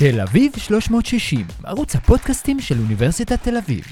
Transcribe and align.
תל 0.00 0.20
אביב 0.20 0.52
360, 0.58 1.46
ערוץ 1.64 1.96
הפודקאסטים 1.96 2.60
של 2.60 2.78
אוניברסיטת 2.78 3.42
תל 3.42 3.56
אביב. 3.56 3.84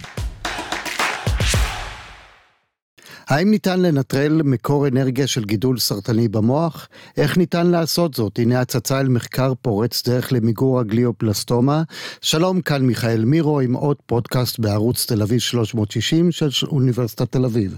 האם 3.29 3.51
ניתן 3.51 3.81
לנטרל 3.81 4.43
מקור 4.45 4.89
אנרגיה 4.89 5.27
של 5.27 5.45
גידול 5.45 5.79
סרטני 5.79 6.29
במוח? 6.29 6.89
איך 7.17 7.37
ניתן 7.37 7.67
לעשות 7.67 8.15
זאת? 8.15 8.39
הנה 8.39 8.61
הצצה 8.61 9.01
אל 9.01 9.09
מחקר 9.09 9.53
פורץ 9.63 10.09
דרך 10.09 10.33
למיגור 10.33 10.81
הגליופלסטומה. 10.81 11.83
שלום, 12.21 12.61
כאן 12.61 12.83
מיכאל 12.87 13.25
מירו 13.25 13.61
עם 13.61 13.75
עוד 13.75 13.97
פודקאסט 14.07 14.59
בערוץ 14.59 15.07
תל 15.07 15.23
אביב 15.23 15.39
360 15.39 16.33
של 16.33 16.49
אוניברסיטת 16.67 17.33
תל 17.33 17.45
אביב. 17.45 17.77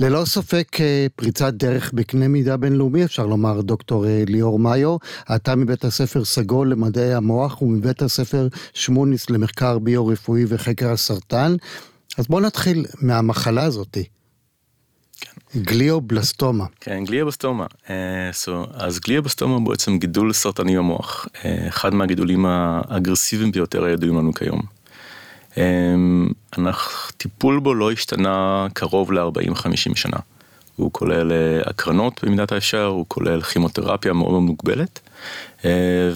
ללא 0.00 0.24
ספק 0.24 0.80
אה, 0.80 1.06
פריצת 1.16 1.54
דרך 1.54 1.90
בקנה 1.94 2.28
מידה 2.28 2.56
בינלאומי, 2.56 3.04
אפשר 3.04 3.26
לומר, 3.26 3.60
דוקטור 3.60 4.06
אה, 4.06 4.22
ליאור 4.26 4.58
מאיו, 4.58 4.96
אתה 5.36 5.56
מבית 5.56 5.84
הספר 5.84 6.24
סגול 6.24 6.70
למדעי 6.70 7.14
המוח 7.14 7.62
ומבית 7.62 8.02
הספר 8.02 8.48
שמוניס 8.74 9.30
למחקר 9.30 9.78
ביו-רפואי 9.78 10.44
וחקר 10.48 10.90
הסרטן. 10.90 11.56
אז 12.18 12.26
בואו 12.26 12.40
נתחיל 12.40 12.86
מהמחלה 13.00 13.64
הזאתי. 13.64 14.04
כן. 15.20 15.60
גליובלסטומה. 15.60 16.64
כן, 16.80 17.04
גליובלסטומה. 17.04 17.66
Uh, 17.84 17.88
so, 18.44 18.50
אז 18.72 19.00
גליובלסטומה 19.00 19.54
הוא 19.54 19.66
בעצם 19.66 19.98
גידול 19.98 20.32
סרטני 20.32 20.76
במוח, 20.76 21.26
uh, 21.26 21.38
אחד 21.68 21.94
מהגידולים 21.94 22.46
האגרסיביים 22.46 23.52
ביותר 23.52 23.84
הידועים 23.84 24.16
לנו 24.16 24.32
כיום. 24.34 24.60
הטיפול 26.52 27.60
בו 27.60 27.74
לא 27.74 27.92
השתנה 27.92 28.66
קרוב 28.74 29.12
ל-40-50 29.12 29.94
שנה. 29.94 30.18
הוא 30.78 30.92
כולל 30.92 31.32
אה, 31.32 31.60
הקרנות 31.70 32.24
במידת 32.24 32.52
האפשר, 32.52 32.84
הוא 32.84 33.04
כולל 33.08 33.42
כימותרפיה 33.42 34.12
מאוד 34.12 34.42
מוגבלת, 34.42 35.00
אה, 35.64 35.70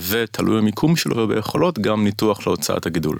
ותלוי 0.08 0.60
במיקום 0.60 0.96
שלו 0.96 1.16
וביכולות 1.16 1.78
גם 1.78 2.04
ניתוח 2.04 2.46
להוצאת 2.46 2.86
הגידול. 2.86 3.18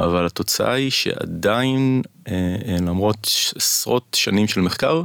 אבל 0.00 0.26
התוצאה 0.26 0.72
היא 0.72 0.90
שעדיין, 0.90 2.02
אה, 2.28 2.34
למרות 2.80 3.28
עשרות 3.56 4.06
שנים 4.14 4.48
של 4.48 4.60
מחקר, 4.60 5.02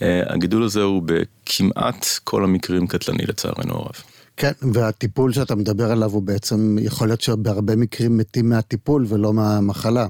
הגידול 0.00 0.62
הזה 0.62 0.82
הוא 0.82 1.02
בכמעט 1.06 2.06
כל 2.24 2.44
המקרים 2.44 2.86
קטלני 2.86 3.26
לצערנו 3.26 3.74
הרב. 3.74 3.92
כן, 4.36 4.52
והטיפול 4.72 5.32
שאתה 5.32 5.54
מדבר 5.54 5.92
עליו 5.92 6.10
הוא 6.10 6.22
בעצם, 6.22 6.76
יכול 6.80 7.08
להיות 7.08 7.20
שבהרבה 7.20 7.76
מקרים 7.76 8.18
מתים 8.18 8.48
מהטיפול 8.48 9.06
ולא 9.08 9.32
מהמחלה. 9.32 10.06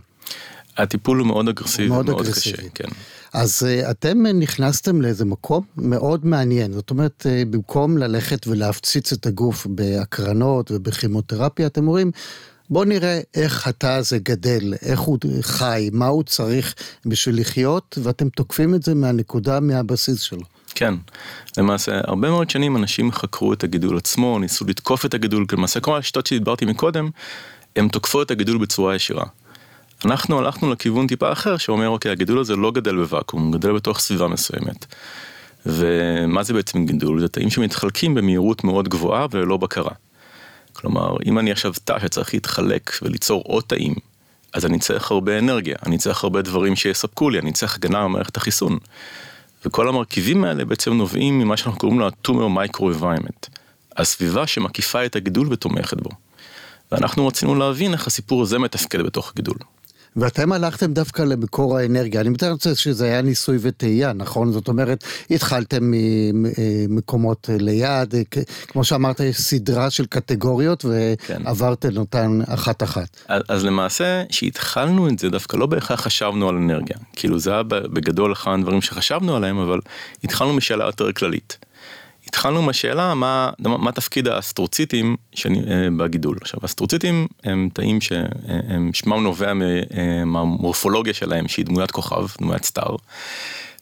הטיפול 0.78 1.18
הוא 1.18 1.26
מאוד 1.26 1.48
אגרסיבי, 1.48 1.88
מאוד, 1.88 2.06
מאוד 2.06 2.20
אגרסיבי. 2.20 2.56
קשה, 2.56 2.68
כן. 2.74 2.88
אז 3.32 3.62
uh, 3.62 3.90
אתם 3.90 4.26
נכנסתם 4.26 5.02
לאיזה 5.02 5.24
מקום 5.24 5.64
מאוד 5.76 6.26
מעניין, 6.26 6.72
זאת 6.72 6.90
אומרת, 6.90 7.26
uh, 7.26 7.48
במקום 7.50 7.98
ללכת 7.98 8.46
ולהפציץ 8.46 9.12
את 9.12 9.26
הגוף 9.26 9.66
בהקרנות 9.70 10.70
ובכימותרפיה, 10.70 11.66
אתם 11.66 11.88
אומרים, 11.88 12.10
בוא 12.70 12.84
נראה 12.84 13.20
איך 13.34 13.66
התא 13.66 13.86
הזה 13.86 14.18
גדל, 14.18 14.74
איך 14.82 15.00
הוא 15.00 15.18
חי, 15.40 15.90
מה 15.92 16.06
הוא 16.06 16.22
צריך 16.22 16.74
בשביל 17.06 17.40
לחיות, 17.40 17.98
ואתם 18.02 18.28
תוקפים 18.28 18.74
את 18.74 18.82
זה 18.82 18.94
מהנקודה, 18.94 19.60
מהבסיס 19.60 20.20
שלו. 20.20 20.42
כן, 20.74 20.94
למעשה 21.56 22.00
הרבה 22.04 22.30
מאוד 22.30 22.50
שנים 22.50 22.76
אנשים 22.76 23.12
חקרו 23.12 23.52
את 23.52 23.64
הגידול 23.64 23.96
עצמו, 23.96 24.38
ניסו 24.38 24.64
לתקוף 24.64 25.06
את 25.06 25.14
הגידול, 25.14 25.46
למעשה 25.52 25.80
כל 25.80 25.98
השיטות 25.98 26.26
שדיברתי 26.26 26.64
מקודם, 26.64 27.10
הם 27.76 27.88
תוקפו 27.88 28.22
את 28.22 28.30
הגידול 28.30 28.58
בצורה 28.58 28.94
ישירה. 28.94 29.24
אנחנו 30.04 30.38
הלכנו 30.38 30.72
לכיוון 30.72 31.06
טיפה 31.06 31.32
אחר 31.32 31.56
שאומר 31.56 31.88
אוקיי 31.88 32.10
הגידול 32.10 32.38
הזה 32.38 32.56
לא 32.56 32.70
גדל 32.70 32.96
בוואקום, 32.96 33.42
הוא 33.42 33.52
גדל 33.52 33.72
בתוך 33.72 33.98
סביבה 33.98 34.28
מסוימת. 34.28 34.86
ומה 35.66 36.42
זה 36.42 36.54
בעצם 36.54 36.86
גידול? 36.86 37.20
זה 37.20 37.28
תאים 37.28 37.50
שמתחלקים 37.50 38.14
במהירות 38.14 38.64
מאוד 38.64 38.88
גבוהה 38.88 39.26
וללא 39.30 39.56
בקרה. 39.56 39.90
כלומר 40.72 41.16
אם 41.26 41.38
אני 41.38 41.52
עכשיו 41.52 41.72
תא 41.84 41.98
שצריך 41.98 42.34
להתחלק 42.34 42.92
וליצור 43.02 43.42
עוד 43.46 43.64
תאים, 43.66 43.94
אז 44.52 44.66
אני 44.66 44.78
צריך 44.78 45.10
הרבה 45.10 45.38
אנרגיה, 45.38 45.76
אני 45.86 45.98
צריך 45.98 46.24
הרבה 46.24 46.42
דברים 46.42 46.76
שיספקו 46.76 47.30
לי, 47.30 47.38
אני 47.38 47.52
צריך 47.52 47.76
הגנה 47.76 48.04
במערכת 48.04 48.36
החיסון. 48.36 48.78
וכל 49.64 49.88
המרכיבים 49.88 50.44
האלה 50.44 50.64
בעצם 50.64 50.92
נובעים 50.92 51.38
ממה 51.38 51.56
שאנחנו 51.56 51.78
קוראים 51.78 52.00
לו 52.00 52.06
ה-Tumor 52.06 52.76
Microenvironment, 52.76 53.48
הסביבה 53.96 54.46
שמקיפה 54.46 55.06
את 55.06 55.16
הגידול 55.16 55.48
ותומכת 55.50 56.02
בו. 56.02 56.10
ואנחנו 56.92 57.26
רצינו 57.26 57.54
להבין 57.54 57.92
איך 57.92 58.06
הסיפור 58.06 58.42
הזה 58.42 58.58
מתפקד 58.58 59.02
בתוך 59.02 59.32
הגידול. 59.32 59.56
ואתם 60.16 60.52
הלכתם 60.52 60.92
דווקא 60.92 61.22
למקור 61.22 61.78
האנרגיה, 61.78 62.20
אני 62.20 62.28
מתאר 62.28 62.52
לעצמי 62.52 62.74
שזה 62.74 63.04
היה 63.04 63.22
ניסוי 63.22 63.58
וטעייה, 63.60 64.12
נכון? 64.12 64.52
זאת 64.52 64.68
אומרת, 64.68 65.04
התחלתם 65.30 65.92
ממקומות 66.34 67.50
ליד, 67.58 68.14
כמו 68.68 68.84
שאמרת, 68.84 69.20
יש 69.20 69.36
סדרה 69.36 69.90
של 69.90 70.06
קטגוריות. 70.06 70.84
ועברתם 70.84 71.90
כן. 71.90 71.96
אותן 71.96 72.40
אחת-אחת. 72.46 73.16
אז, 73.28 73.42
אז 73.48 73.64
למעשה, 73.64 74.22
כשהתחלנו 74.28 75.08
את 75.08 75.18
זה, 75.18 75.28
דווקא 75.28 75.56
לא 75.56 75.66
בהכרח 75.66 76.00
חשבנו 76.00 76.48
על 76.48 76.54
אנרגיה. 76.56 76.96
כאילו 77.12 77.38
זה 77.38 77.52
היה 77.52 77.62
בגדול 77.62 78.32
אחד 78.32 78.50
הדברים 78.58 78.82
שחשבנו 78.82 79.36
עליהם, 79.36 79.58
אבל 79.58 79.80
התחלנו 80.24 80.52
משאלה 80.52 80.84
יותר 80.84 81.12
כללית. 81.12 81.58
התחלנו 82.28 82.62
מהשאלה 82.62 83.14
מה, 83.14 83.50
מה 83.58 83.92
תפקיד 83.92 84.28
האסטרוציטים 84.28 85.16
שאני, 85.34 85.58
אה, 85.58 85.88
בגידול. 85.96 86.36
עכשיו 86.40 86.60
האסטרוציטים 86.62 87.26
הם 87.44 87.68
תאים 87.72 88.00
שהם 88.00 88.90
שמם 88.92 89.22
נובע 89.22 89.48
אה, 89.48 90.24
מהמורפולוגיה 90.24 91.14
שלהם 91.14 91.48
שהיא 91.48 91.64
דמוית 91.66 91.90
כוכב, 91.90 92.26
דמוית 92.40 92.64
סטאר. 92.64 92.96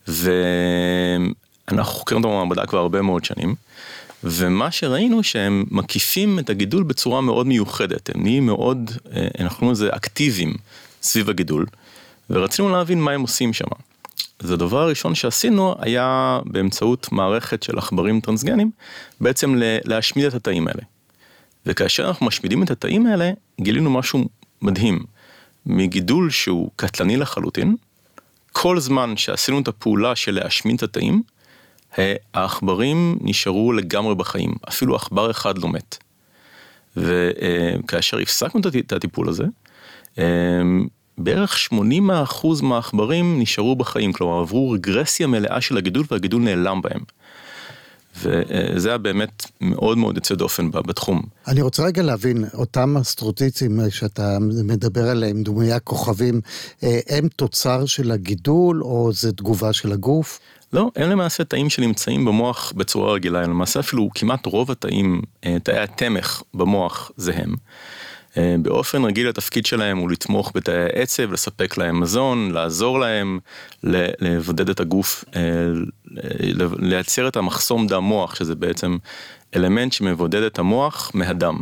ואנחנו 0.07 1.93
חוקרים 1.93 2.23
אותם 2.23 2.33
במעבדה 2.33 2.65
כבר 2.65 2.79
הרבה 2.79 3.01
מאוד 3.01 3.25
שנים. 3.25 3.55
ומה 4.23 4.71
שראינו 4.71 5.23
שהם 5.23 5.63
מקיפים 5.71 6.39
את 6.39 6.49
הגידול 6.49 6.83
בצורה 6.83 7.21
מאוד 7.21 7.47
מיוחדת, 7.47 8.09
הם 8.15 8.23
נהיים 8.23 8.45
מאוד, 8.45 8.91
אה, 9.15 9.27
אנחנו 9.39 9.57
קוראים 9.57 9.71
לזה 9.71 9.89
אקטיביים 9.95 10.53
סביב 11.01 11.29
הגידול, 11.29 11.65
ורצינו 12.29 12.69
להבין 12.69 13.01
מה 13.01 13.11
הם 13.11 13.21
עושים 13.21 13.53
שם. 13.53 13.65
אז 14.39 14.51
הדבר 14.51 14.81
הראשון 14.81 15.15
שעשינו 15.15 15.75
היה 15.79 16.39
באמצעות 16.45 17.11
מערכת 17.11 17.63
של 17.63 17.77
עכברים 17.77 18.21
טרנסגנים, 18.21 18.71
בעצם 19.21 19.55
להשמיד 19.85 20.25
את 20.25 20.33
התאים 20.33 20.67
האלה. 20.67 20.81
וכאשר 21.65 22.07
אנחנו 22.07 22.25
משמידים 22.25 22.63
את 22.63 22.71
התאים 22.71 23.05
האלה, 23.05 23.31
גילינו 23.61 23.89
משהו 23.89 24.25
מדהים. 24.61 25.05
מגידול 25.65 26.29
שהוא 26.29 26.71
קטלני 26.75 27.17
לחלוטין, 27.17 27.75
כל 28.51 28.79
זמן 28.79 29.17
שעשינו 29.17 29.59
את 29.59 29.67
הפעולה 29.67 30.15
של 30.15 30.31
להשמיד 30.31 30.75
את 30.75 30.83
התאים, 30.83 31.23
העכברים 32.33 33.17
נשארו 33.21 33.73
לגמרי 33.73 34.15
בחיים, 34.15 34.53
אפילו 34.69 34.95
עכבר 34.95 35.31
אחד 35.31 35.57
לא 35.57 35.69
מת. 35.69 35.97
וכאשר 36.97 38.17
הפסקנו 38.17 38.61
את 38.79 38.93
הטיפול 38.93 39.29
הזה, 39.29 39.45
בערך 41.17 41.57
80% 41.73 42.63
מהעכברים 42.63 43.39
נשארו 43.39 43.75
בחיים, 43.75 44.13
כלומר 44.13 44.39
עברו 44.39 44.71
רגרסיה 44.71 45.27
מלאה 45.27 45.61
של 45.61 45.77
הגידול 45.77 46.05
והגידול 46.11 46.41
נעלם 46.41 46.81
בהם. 46.81 47.01
וזה 48.21 48.89
היה 48.89 48.97
באמת 48.97 49.45
מאוד 49.61 49.97
מאוד 49.97 50.15
יוצא 50.15 50.35
דופן 50.35 50.71
בתחום. 50.71 51.21
אני 51.47 51.61
רוצה 51.61 51.83
רגע 51.83 52.01
להבין, 52.01 52.45
אותם 52.53 52.97
אסטרוטיצים 52.97 53.79
שאתה 53.89 54.37
מדבר 54.39 55.09
עליהם, 55.09 55.43
דמויי 55.43 55.73
הכוכבים, 55.73 56.41
אה, 56.83 56.99
הם 57.09 57.27
תוצר 57.27 57.85
של 57.85 58.11
הגידול 58.11 58.83
או 58.83 59.09
זה 59.13 59.31
תגובה 59.31 59.73
של 59.73 59.91
הגוף? 59.91 60.39
לא, 60.73 60.91
הם 60.95 61.09
למעשה 61.09 61.43
תאים 61.43 61.69
שנמצאים 61.69 62.25
במוח 62.25 62.73
בצורה 62.75 63.13
רגילה, 63.13 63.41
למעשה 63.41 63.79
אפילו 63.79 64.09
כמעט 64.15 64.45
רוב 64.45 64.71
התאים, 64.71 65.21
אה, 65.45 65.57
תאי 65.63 65.79
התמך 65.79 66.41
במוח 66.53 67.11
זה 67.17 67.31
הם. 67.35 67.55
אה, 68.37 68.55
באופן 68.61 69.05
רגיל 69.05 69.29
התפקיד 69.29 69.65
שלהם 69.65 69.97
הוא 69.97 70.11
לתמוך 70.11 70.51
בתאי 70.55 70.83
העצב, 70.83 71.31
לספק 71.31 71.77
להם 71.77 71.99
מזון, 71.99 72.51
לעזור 72.51 72.99
להם, 72.99 73.39
לבודד 73.83 74.69
את 74.69 74.79
הגוף, 74.79 75.25
אה, 75.35 75.41
לייצר 76.79 77.27
את 77.27 77.37
המחסום 77.37 77.87
דם 77.87 78.03
מוח, 78.03 78.35
שזה 78.35 78.55
בעצם 78.55 78.97
אלמנט 79.55 79.93
שמבודד 79.93 80.41
את 80.41 80.59
המוח 80.59 81.11
מהדם, 81.13 81.57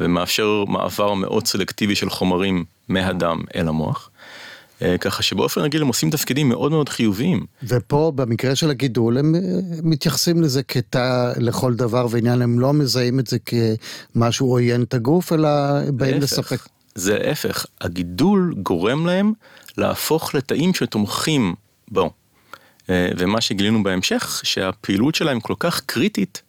ומאפשר 0.00 0.64
מעבר 0.68 1.14
מאוד 1.14 1.46
סלקטיבי 1.46 1.94
של 1.94 2.10
חומרים 2.10 2.64
מהדם 2.88 3.40
אל 3.56 3.68
המוח. 3.68 4.10
אה, 4.82 4.98
ככה 4.98 5.22
שבאופן 5.22 5.60
רגיל 5.60 5.82
הם 5.82 5.88
עושים 5.88 6.10
תפקידים 6.10 6.48
מאוד 6.48 6.72
מאוד 6.72 6.88
חיוביים. 6.88 7.46
ופה 7.62 8.12
במקרה 8.14 8.54
של 8.54 8.70
הגידול 8.70 9.18
הם 9.18 9.34
אה, 9.34 9.40
מתייחסים 9.82 10.42
לזה 10.42 10.62
כתא 10.62 11.32
לכל 11.36 11.74
דבר 11.74 12.06
ועניין, 12.10 12.42
הם 12.42 12.60
לא 12.60 12.72
מזהים 12.72 13.20
את 13.20 13.26
זה 13.26 13.36
כמשהו 14.14 14.50
עוין 14.50 14.82
את 14.82 14.94
הגוף, 14.94 15.32
אלא 15.32 15.48
באים 15.90 16.20
לספק. 16.20 16.60
זה 16.94 17.16
ההפך, 17.16 17.66
הגידול 17.80 18.54
גורם 18.62 19.06
להם 19.06 19.32
להפוך 19.78 20.34
לתאים 20.34 20.74
שתומכים 20.74 21.54
בו. 21.88 22.10
אה, 22.90 23.08
ומה 23.18 23.40
שגילינו 23.40 23.82
בהמשך, 23.82 24.40
שהפעילות 24.44 25.14
שלהם 25.14 25.40
כל 25.40 25.54
כך 25.58 25.80
קריטית, 25.86 26.42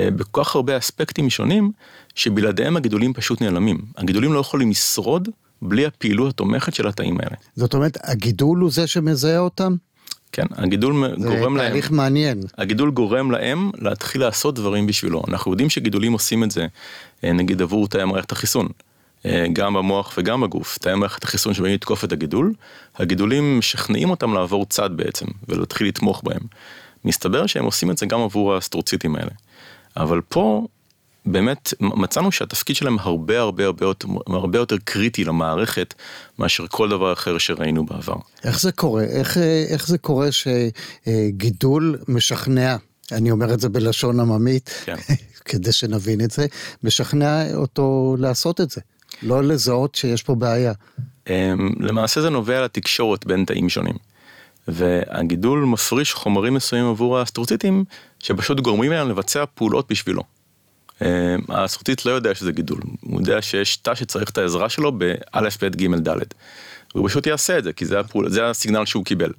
בכל 0.00 0.44
כך 0.44 0.54
הרבה 0.56 0.78
אספקטים 0.78 1.30
שונים, 1.30 1.72
שבלעדיהם 2.14 2.76
הגידולים 2.76 3.12
פשוט 3.12 3.42
נעלמים. 3.42 3.78
הגידולים 3.96 4.32
לא 4.32 4.38
יכולים 4.38 4.70
לשרוד 4.70 5.28
בלי 5.62 5.86
הפעילות 5.86 6.34
התומכת 6.34 6.74
של 6.74 6.88
התאים 6.88 7.20
האלה. 7.20 7.36
זאת 7.56 7.74
אומרת, 7.74 7.98
הגידול 8.04 8.58
הוא 8.58 8.70
זה 8.70 8.86
שמזהה 8.86 9.38
אותם? 9.38 9.76
כן, 10.32 10.46
הגידול 10.50 11.14
זה 11.18 11.28
גורם 11.28 11.56
להם, 11.56 11.68
תהליך 11.68 11.90
מעניין. 11.90 12.42
הגידול 12.58 12.90
גורם 12.90 13.30
להם 13.30 13.70
להתחיל 13.78 14.20
לעשות 14.20 14.54
דברים 14.54 14.86
בשבילו. 14.86 15.22
אנחנו 15.28 15.50
יודעים 15.50 15.70
שגידולים 15.70 16.12
עושים 16.12 16.44
את 16.44 16.50
זה, 16.50 16.66
אה, 17.24 17.32
נגיד 17.32 17.62
עבור 17.62 17.88
תאי 17.88 18.04
מערכת 18.04 18.32
החיסון, 18.32 18.68
אה, 19.26 19.46
גם 19.52 19.74
במוח 19.74 20.14
וגם 20.18 20.40
בגוף. 20.40 20.78
תאי 20.78 20.94
מערכת 20.94 21.24
החיסון 21.24 21.54
שבאים 21.54 21.74
לתקוף 21.74 22.04
את 22.04 22.12
הגידול, 22.12 22.52
הגידולים 22.96 23.58
משכנעים 23.58 24.10
אותם 24.10 24.34
לעבור 24.34 24.66
צד 24.66 24.90
בעצם, 24.96 25.26
ולהתחיל 25.48 25.88
לתמוך 25.88 26.22
בהם. 26.24 26.42
מסתבר 27.04 27.46
שהם 27.46 27.64
עושים 27.64 27.90
את 27.90 27.98
זה 27.98 28.06
גם 28.06 28.20
עבור 28.20 28.54
האסטרוציטים 28.54 29.16
האלה. 29.16 29.30
אבל 29.96 30.20
פה 30.28 30.66
באמת 31.32 31.74
מצאנו 31.80 32.32
שהתפקיד 32.32 32.76
שלהם 32.76 32.96
הרבה 33.00 33.40
הרבה 33.40 33.64
הרבה 33.64 33.86
יותר, 33.86 34.08
הרבה 34.26 34.58
יותר 34.58 34.76
קריטי 34.84 35.24
למערכת 35.24 35.94
מאשר 36.38 36.66
כל 36.66 36.88
דבר 36.88 37.12
אחר 37.12 37.38
שראינו 37.38 37.86
בעבר. 37.86 38.16
איך 38.44 38.60
זה 38.60 38.72
קורה? 38.72 39.02
איך, 39.02 39.38
איך 39.68 39.86
זה 39.86 39.98
קורה 39.98 40.28
שגידול 40.32 41.98
משכנע, 42.08 42.76
אני 43.12 43.30
אומר 43.30 43.54
את 43.54 43.60
זה 43.60 43.68
בלשון 43.68 44.20
עממית, 44.20 44.70
כן. 44.84 44.96
כדי 45.48 45.72
שנבין 45.72 46.20
את 46.20 46.30
זה, 46.30 46.46
משכנע 46.82 47.54
אותו 47.54 48.16
לעשות 48.18 48.60
את 48.60 48.70
זה, 48.70 48.80
לא 49.22 49.42
לזהות 49.42 49.94
שיש 49.94 50.22
פה 50.22 50.34
בעיה. 50.34 50.72
אמ, 51.28 51.70
למעשה 51.80 52.20
זה 52.20 52.30
נובע 52.30 52.64
לתקשורת 52.64 53.26
בין 53.26 53.44
תאים 53.44 53.68
שונים. 53.68 53.94
והגידול 54.68 55.64
מפריש 55.64 56.14
חומרים 56.14 56.54
מסוימים 56.54 56.90
עבור 56.90 57.18
האסטרוציטים 57.18 57.84
שפשוט 58.18 58.60
גורמים 58.60 58.92
להם 58.92 59.08
לבצע 59.08 59.44
פעולות 59.54 59.90
בשבילו. 59.90 60.22
אמ, 61.02 61.08
האסטרוציט 61.48 62.04
לא 62.04 62.10
יודע 62.10 62.34
שזה 62.34 62.52
גידול, 62.52 62.80
הוא 63.00 63.20
יודע 63.20 63.42
שיש 63.42 63.76
תא 63.76 63.94
שצריך 63.94 64.30
את 64.30 64.38
העזרה 64.38 64.68
שלו 64.68 64.92
באלף, 64.92 65.60
בית, 65.60 65.76
גימל, 65.76 65.98
דלת. 65.98 66.34
והוא 66.94 67.08
פשוט 67.08 67.26
יעשה 67.26 67.58
את 67.58 67.64
זה 67.64 67.72
כי 67.72 67.86
זה, 67.86 68.00
הפעול, 68.00 68.30
זה 68.30 68.50
הסיגנל 68.50 68.84
שהוא 68.84 69.04
קיבל. 69.04 69.32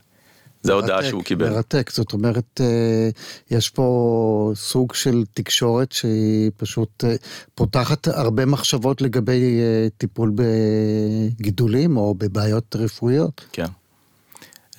זה 0.61 0.71
ההודעה 0.71 1.03
שהוא 1.03 1.23
קיבל. 1.23 1.49
מרתק, 1.49 1.91
זאת 1.93 2.13
אומרת, 2.13 2.61
אה, 2.61 3.09
יש 3.51 3.69
פה 3.69 4.51
סוג 4.55 4.93
של 4.93 5.23
תקשורת 5.33 5.91
שהיא 5.91 6.51
פשוט 6.57 7.03
אה, 7.03 7.15
פותחת 7.55 8.07
הרבה 8.07 8.45
מחשבות 8.45 9.01
לגבי 9.01 9.59
אה, 9.59 9.87
טיפול 9.97 10.31
בגידולים 10.35 11.97
או 11.97 12.15
בבעיות 12.17 12.75
רפואיות. 12.75 13.45
כן. 13.51 13.65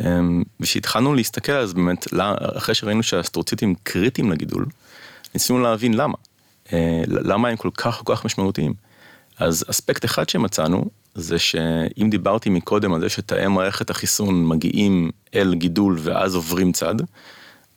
אמ, 0.01 0.43
וכשהתחלנו 0.61 1.15
להסתכל 1.15 1.53
אז 1.53 1.73
באמת, 1.73 2.07
אחרי 2.57 2.75
שראינו 2.75 3.03
שהאסטרוציטים 3.03 3.75
קריטיים 3.83 4.33
לגידול, 4.33 4.67
ניסינו 5.35 5.61
להבין 5.61 5.95
למה. 5.95 6.15
אה, 6.73 7.03
למה 7.07 7.49
הם 7.49 7.57
כל 7.57 7.71
כך 7.77 8.03
כל 8.05 8.17
כך 8.17 8.25
משמעותיים. 8.25 8.75
אז 9.39 9.65
אספקט 9.71 10.05
אחד 10.05 10.29
שמצאנו, 10.29 10.85
זה 11.15 11.39
שאם 11.39 12.11
דיברתי 12.11 12.51
מקודם 12.51 12.93
על 12.93 13.01
זה 13.01 13.09
שתאי 13.09 13.47
מערכת 13.47 13.91
החיסון 13.91 14.47
מגיעים 14.47 15.11
אל 15.35 15.55
גידול 15.55 15.99
ואז 16.01 16.35
עוברים 16.35 16.73
צד, 16.73 16.95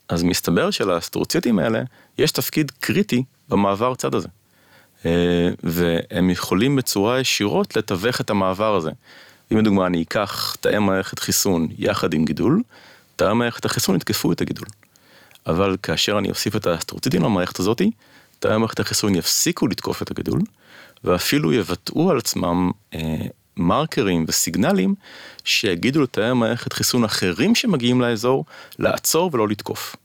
אז 0.10 0.24
מסתבר 0.24 0.72
שלאסטרוציטים 0.72 1.60
האלה 1.60 1.82
יש 2.18 2.32
תפקיד 2.32 2.72
קריטי 2.80 3.24
במעבר 3.50 3.96
צד 3.96 4.16
הזה. 4.16 4.28
אה, 5.06 5.50
והם 5.64 6.30
יכולים 6.30 6.76
בצורה 6.76 7.20
ישירות 7.20 7.76
לתווך 7.76 8.22
את 8.22 8.30
המעבר 8.30 8.76
הזה. 8.76 8.92
אם 9.52 9.58
לדוגמה 9.58 9.88
אני 9.88 10.04
אקח 10.04 10.56
תאי 10.60 10.80
מערכת 10.80 11.20
חיסון 11.20 11.68
יחד 11.78 12.14
עם 12.14 12.26
גידול, 12.26 12.62
תאי 13.16 13.34
מערכת 13.34 13.66
החיסון 13.66 13.96
יתקפו 13.96 14.32
את 14.32 14.42
הגידול. 14.42 14.68
אבל 15.48 15.78
כאשר 15.84 16.18
אני 16.18 16.30
אוסיף 16.30 16.56
את 16.56 16.68
האסטרוציטים 16.68 17.24
למערכת 17.24 17.60
הזאתי, 17.60 17.92
תאי 18.44 18.58
מערכת 18.58 18.80
החיסון 18.80 19.16
יפסיקו 19.16 19.68
לתקוף 19.68 20.02
את 20.02 20.12
הגידול, 20.12 20.42
ואפילו 21.04 21.54
יבטאו 21.54 22.12
על 22.12 22.18
עצמם 22.18 22.72
אה, 22.94 23.16
מרקרים 23.58 24.26
וסיגנלים 24.28 24.96
שיגידו 25.44 26.02
לתאי 26.02 26.34
מערכת 26.34 26.74
חיסון 26.74 27.04
אחרים 27.04 27.56
שמגיעים 27.56 28.02
לאזור 28.02 28.46
לעצור 28.80 29.30
ולא 29.34 29.48
לתקוף. 29.48 29.96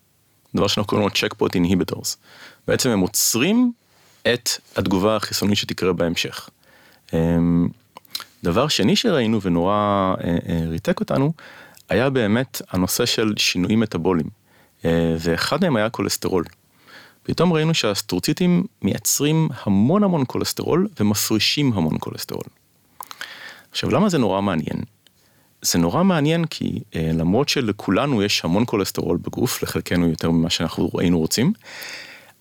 דבר 0.55 0.67
שאנחנו 0.67 0.89
קוראים 0.89 1.09
לו 1.09 1.15
checkpoint 1.15 1.51
inhibitors. 1.53 2.17
בעצם 2.69 2.91
הם 2.91 3.01
עוצרים 3.01 3.73
את 4.23 4.51
התגובה 4.77 5.17
החיסונית 5.17 5.59
שתקרה 5.59 5.93
בהמשך. 5.93 6.49
אמ, 7.13 7.69
דבר 8.45 8.69
שני 8.69 8.97
שראינו 8.97 9.43
ונורא 9.43 9.75
אה, 9.75 10.37
אה, 10.49 10.63
ריתק 10.69 11.01
אותנו, 11.01 11.33
היה 11.89 12.11
באמת 12.11 12.63
הנושא 12.71 13.07
של 13.07 13.35
שינויים 13.37 13.81
מטאבוליים. 13.81 14.29
אה, 14.85 15.17
ואחד 15.19 15.61
מהם 15.61 15.77
היה 15.77 15.91
כולסטרול. 15.91 16.45
פתאום 17.29 17.53
ראינו 17.53 17.75
שהאסטרוציטים 17.75 18.65
מייצרים 18.83 19.49
המון 19.63 20.05
המון 20.05 20.25
כולסטרול 20.27 20.89
ומפרישים 21.01 21.73
המון 21.73 21.97
כולסטרול. 22.01 22.45
עכשיו 23.71 23.91
למה 23.91 24.09
זה 24.09 24.19
נורא 24.19 24.41
מעניין? 24.41 24.77
זה 25.63 25.79
נורא 25.79 26.03
מעניין 26.03 26.45
כי 26.45 26.81
אה, 26.95 27.11
למרות 27.15 27.49
שלכולנו 27.49 28.23
יש 28.23 28.45
המון 28.45 28.65
כולסטרול 28.67 29.17
בגוף, 29.17 29.63
לחלקנו 29.63 30.09
יותר 30.09 30.31
ממה 30.31 30.51
שאנחנו 30.51 30.91
היינו 30.99 31.19
רוצים, 31.19 31.53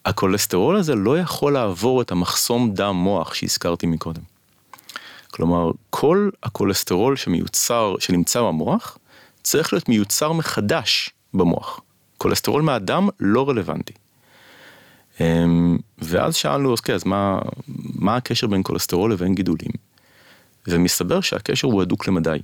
הכולסטרול 0.06 0.76
הזה 0.76 0.96
לא 0.96 1.20
יכול 1.20 1.54
לעבור 1.54 2.02
את 2.02 2.12
המחסום 2.12 2.72
דם 2.74 2.96
מוח 2.96 3.34
שהזכרתי 3.34 3.88
מקודם. 3.88 4.22
כלומר, 5.32 5.72
כל 5.90 6.30
הכולסטרול 6.44 7.16
שמיוצר, 7.16 7.96
שנמצא 8.00 8.42
במוח, 8.42 8.98
צריך 9.44 9.74
להיות 9.74 9.90
מיוצר 9.90 10.32
מחדש 10.32 11.10
במוח. 11.34 11.80
כולסטרול 12.18 12.62
מהדם 12.62 13.10
לא 13.20 13.50
רלוונטי. 13.50 13.94
אמ, 15.22 15.78
ואז 15.98 16.36
שאלנו, 16.36 16.72
אוקיי, 16.72 16.96
אז 16.96 17.04
מה, 17.06 17.40
מה 17.96 18.16
הקשר 18.16 18.48
בין 18.48 18.62
כולסטרול 18.64 19.12
לבין 19.12 19.36
גידולים? 19.36 19.72
ומסתבר 20.68 21.22
שהקשר 21.22 21.68
הוא 21.68 21.82
הדוק 21.82 22.08
למדי. 22.08 22.40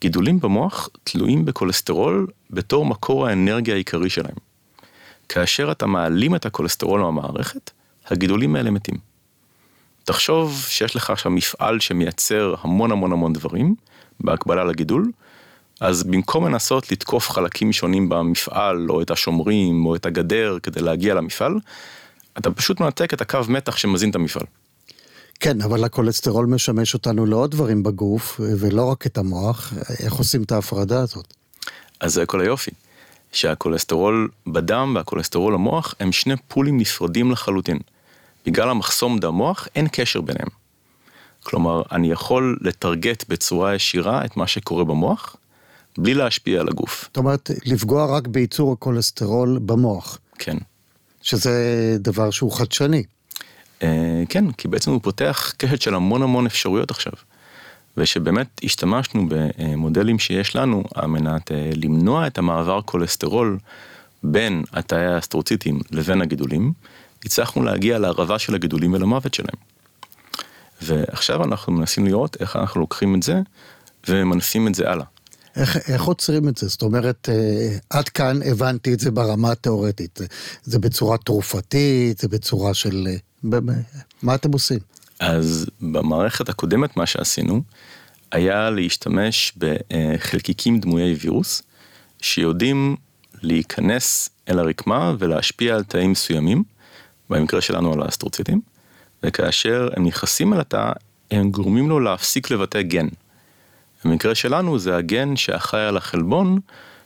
גידולים 0.00 0.40
במוח 0.40 0.88
תלויים 1.04 1.44
בכולסטרול 1.44 2.26
בתור 2.50 2.86
מקור 2.86 3.26
האנרגיה 3.26 3.74
העיקרי 3.74 4.10
שלהם. 4.10 4.36
כאשר 5.28 5.72
אתה 5.72 5.86
מעלים 5.86 6.34
את 6.34 6.46
הכולסטרול 6.46 7.00
מהמערכת, 7.00 7.70
הגידולים 8.10 8.56
האלה 8.56 8.70
מתים. 8.70 8.94
תחשוב 10.04 10.64
שיש 10.68 10.96
לך 10.96 11.10
עכשיו 11.10 11.32
מפעל 11.32 11.80
שמייצר 11.80 12.54
המון 12.60 12.92
המון 12.92 13.12
המון 13.12 13.32
דברים, 13.32 13.74
בהקבלה 14.20 14.64
לגידול, 14.64 15.10
אז 15.80 16.02
במקום 16.02 16.46
לנסות 16.46 16.92
לתקוף 16.92 17.30
חלקים 17.30 17.72
שונים 17.72 18.08
במפעל, 18.08 18.90
או 18.90 19.02
את 19.02 19.10
השומרים, 19.10 19.86
או 19.86 19.96
את 19.96 20.06
הגדר 20.06 20.58
כדי 20.62 20.80
להגיע 20.80 21.14
למפעל, 21.14 21.54
אתה 22.38 22.50
פשוט 22.50 22.80
מנתק 22.80 23.14
את 23.14 23.20
הקו 23.20 23.38
מתח 23.48 23.76
שמזין 23.76 24.10
את 24.10 24.14
המפעל. 24.14 24.42
כן, 25.40 25.60
אבל 25.60 25.84
הכולסטרול 25.84 26.46
משמש 26.46 26.94
אותנו 26.94 27.26
לעוד 27.26 27.50
דברים 27.50 27.82
בגוף, 27.82 28.40
ולא 28.40 28.84
רק 28.84 29.06
את 29.06 29.18
המוח. 29.18 29.72
איך 29.98 30.12
עושים 30.12 30.42
את 30.42 30.52
ההפרדה 30.52 31.00
הזאת? 31.00 31.34
אז 32.00 32.14
זה 32.14 32.26
כל 32.26 32.40
היופי, 32.40 32.70
שהכולסטרול 33.32 34.28
בדם 34.46 34.92
והכולסטרול 34.96 35.54
במוח 35.54 35.94
הם 36.00 36.12
שני 36.12 36.34
פולים 36.48 36.76
נפרדים 36.76 37.30
לחלוטין. 37.30 37.78
בגלל 38.46 38.70
המחסום 38.70 39.18
דם 39.18 39.34
מוח 39.34 39.68
אין 39.74 39.88
קשר 39.92 40.20
ביניהם. 40.20 40.48
כלומר, 41.42 41.82
אני 41.92 42.10
יכול 42.10 42.58
לטרגט 42.60 43.24
בצורה 43.28 43.74
ישירה 43.74 44.24
את 44.24 44.36
מה 44.36 44.46
שקורה 44.46 44.84
במוח, 44.84 45.36
בלי 45.98 46.14
להשפיע 46.14 46.60
על 46.60 46.68
הגוף. 46.68 47.04
זאת 47.04 47.16
אומרת, 47.16 47.50
לפגוע 47.64 48.16
רק 48.16 48.26
בייצור 48.26 48.72
הכולסטרול 48.72 49.58
במוח, 49.62 50.18
כן. 50.38 50.56
שזה 51.22 51.96
דבר 52.00 52.30
שהוא 52.30 52.52
חדשני. 52.52 53.02
אה, 53.82 54.22
כן, 54.28 54.52
כי 54.52 54.68
בעצם 54.68 54.90
הוא 54.90 55.00
פותח 55.02 55.52
קשת 55.56 55.80
של 55.80 55.94
המון 55.94 56.22
המון 56.22 56.46
אפשרויות 56.46 56.90
עכשיו. 56.90 57.12
ושבאמת 57.96 58.46
השתמשנו 58.64 59.26
במודלים 59.28 60.18
שיש 60.18 60.56
לנו 60.56 60.84
על 60.94 61.06
מנת 61.06 61.52
אה, 61.52 61.70
למנוע 61.76 62.26
את 62.26 62.38
המעבר 62.38 62.82
כולסטרול 62.82 63.58
בין 64.22 64.64
התאי 64.72 65.06
האסטרוציטים 65.06 65.80
לבין 65.90 66.22
הגידולים, 66.22 66.72
הצלחנו 67.24 67.62
להגיע 67.62 67.98
להרעבה 67.98 68.38
של 68.38 68.54
הגידולים 68.54 68.92
ולמוות 68.92 69.34
שלהם. 69.34 69.56
ועכשיו 70.82 71.44
אנחנו 71.44 71.72
מנסים 71.72 72.06
לראות 72.06 72.36
איך 72.40 72.56
אנחנו 72.56 72.80
לוקחים 72.80 73.14
את 73.14 73.22
זה 73.22 73.40
וממנפים 74.08 74.68
את 74.68 74.74
זה 74.74 74.90
הלאה. 74.90 75.04
איך, 75.56 75.90
איך 75.90 76.02
עוצרים 76.02 76.48
את 76.48 76.56
זה? 76.56 76.68
זאת 76.68 76.82
אומרת, 76.82 77.28
אה, 77.28 77.76
עד 77.90 78.08
כאן 78.08 78.40
הבנתי 78.44 78.94
את 78.94 79.00
זה 79.00 79.10
ברמה 79.10 79.52
התיאורטית. 79.52 80.16
זה, 80.16 80.26
זה 80.62 80.78
בצורה 80.78 81.18
תרופתית, 81.18 82.18
זה 82.18 82.28
בצורה 82.28 82.74
של... 82.74 83.08
אה, 83.52 83.58
מה 84.22 84.34
אתם 84.34 84.52
עושים? 84.52 84.78
אז 85.20 85.66
במערכת 85.80 86.48
הקודמת 86.48 86.96
מה 86.96 87.06
שעשינו 87.06 87.62
היה 88.32 88.70
להשתמש 88.70 89.52
בחלקיקים 89.56 90.80
דמויי 90.80 91.14
וירוס 91.14 91.62
שיודעים 92.20 92.96
להיכנס 93.42 94.28
אל 94.48 94.58
הרקמה 94.58 95.14
ולהשפיע 95.18 95.74
על 95.74 95.84
תאים 95.84 96.10
מסוימים, 96.10 96.62
במקרה 97.30 97.60
שלנו 97.60 97.92
על 97.92 98.02
האסטרוציטים, 98.02 98.60
וכאשר 99.22 99.88
הם 99.96 100.06
נכנסים 100.06 100.54
אל 100.54 100.60
התא 100.60 100.92
הם 101.30 101.50
גורמים 101.50 101.88
לו 101.88 102.00
להפסיק 102.00 102.50
לבטא 102.50 102.82
גן. 102.82 103.08
במקרה 104.06 104.34
שלנו 104.34 104.78
זה 104.78 104.96
הגן 104.96 105.36
שאחראי 105.36 105.86
על 105.86 105.96
החלבון 105.96 106.58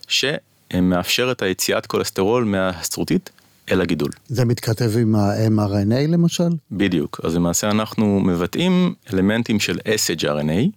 שמאפשר 0.09 1.33
את 1.33 1.43
היציאת 1.43 1.87
כולסטרול 1.87 2.45
מהאסטרוטית 2.45 3.31
אל 3.71 3.81
הגידול. 3.81 4.11
זה 4.29 4.45
מתכתב 4.45 4.91
עם 4.99 5.15
ה-mRNA 5.15 6.09
למשל? 6.09 6.49
בדיוק, 6.73 7.21
אז 7.25 7.35
למעשה 7.35 7.71
אנחנו 7.71 8.21
מבטאים 8.21 8.95
אלמנטים 9.13 9.61
של 9.61 9.79
SHRNA, 9.79 10.69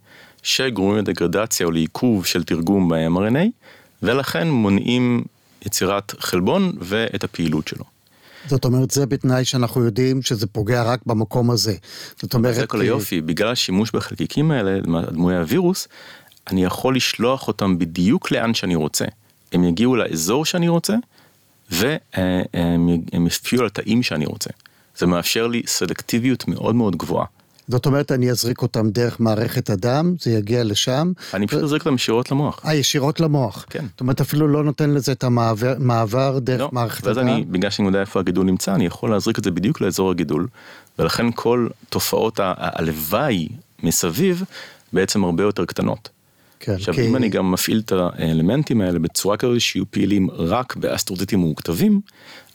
שגורמים 0.44 0.98
לדגרדציה 0.98 1.66
או 1.66 1.72
לעיכוב 1.72 2.26
של 2.26 2.44
תרגום 2.44 2.90
ב-mRNA, 2.90 3.48
ולכן 4.04 4.50
מונעים 4.50 5.24
יצירת 5.66 6.14
חלבון 6.20 6.72
ואת 6.80 7.24
הפעילות 7.24 7.68
שלו. 7.68 7.93
זאת 8.48 8.66
אומרת, 8.66 8.92
זה 8.92 9.06
בתנאי 9.06 9.46
שאנחנו 9.46 9.86
יודעים 9.86 10.22
שזה 10.22 10.48
פוגע 10.48 10.84
רק 10.84 11.00
במקום 11.06 11.52
הזה. 11.52 11.76
זאת 12.22 12.34
אומרת... 12.34 12.56
זה 12.56 12.68
כל 12.68 12.82
היופי, 12.82 13.22
בגלל 13.22 13.50
השימוש 13.50 13.92
בחלקיקים 13.92 14.52
האלה, 14.52 14.80
דמויי 15.12 15.38
הווירוס, 15.38 15.88
אני 16.48 16.64
יכול 16.64 16.96
לשלוח 16.96 17.48
אותם 17.48 17.80
בדיוק 17.80 18.32
לאן 18.32 18.54
שאני 18.54 18.76
רוצה. 18.76 19.06
הם 19.52 19.64
יגיעו 19.64 19.96
לאזור 19.96 20.46
שאני 20.46 20.68
רוצה, 20.68 20.96
והם 21.72 23.28
יפיעו 23.28 23.62
על 23.62 23.68
התאים 23.68 24.04
שאני 24.04 24.26
רוצה. 24.26 24.50
זה 24.98 25.06
מאפשר 25.06 25.48
לי 25.48 25.64
סלקטיביות 25.68 26.48
מאוד 26.48 26.76
מאוד 26.76 26.96
גבוהה. 26.96 27.26
זאת 27.68 27.86
אומרת, 27.86 28.12
אני 28.12 28.32
אזריק 28.32 28.62
אותם 28.62 28.90
דרך 28.90 29.20
מערכת 29.20 29.70
הדם, 29.70 30.16
זה 30.20 30.32
יגיע 30.32 30.64
לשם. 30.64 31.12
אני 31.34 31.48
פשוט 31.48 31.64
אזריק 31.64 31.86
אותם 31.86 31.96
ישירות 31.96 32.32
למוח. 32.32 32.60
אה, 32.66 32.74
ישירות 32.76 33.20
למוח. 33.20 33.66
כן. 33.70 33.86
זאת 33.92 34.00
אומרת, 34.02 34.22
אפילו 34.22 34.48
לא 34.48 34.64
נותן 34.64 34.90
לזה 34.90 35.12
את 35.12 35.24
המעבר 35.24 36.40
דרך 36.40 36.60
לא, 36.62 36.70
מערכת 36.72 37.08
ואז 37.08 37.18
הדם. 37.18 37.28
אני, 37.28 37.46
בגלל 37.46 37.70
שאני 37.72 37.88
יודע 37.88 38.02
איפה 38.02 38.20
הגידול 38.20 38.46
נמצא, 38.46 38.76
אני 38.76 38.86
יכול 38.86 39.12
להזריק 39.12 39.40
את 39.40 39.44
זה 39.44 39.52
בדיוק 39.52 39.82
לאזור 39.82 40.12
הגידול, 40.12 40.48
ולכן 41.00 41.26
כל 41.36 41.68
תופעות 41.90 42.40
הלוואי 42.44 43.48
מסביב 43.84 44.44
בעצם 44.94 45.24
הרבה 45.24 45.44
יותר 45.44 45.66
קטנות. 45.66 46.10
כן, 46.60 46.74
עכשיו, 46.74 46.94
כי- 46.94 47.08
אם 47.08 47.16
אני 47.16 47.30
גם 47.30 47.52
מפעיל 47.52 47.82
את 47.86 47.92
האלמנטים 47.92 48.82
האלה 48.82 49.00
בצורה 49.00 49.38
כזאת 49.38 49.62
שיהיו 49.62 49.92
פעילים 49.92 50.32
רק 50.32 50.76
באסטרוציטים 50.76 51.40
מורכבים, 51.40 52.02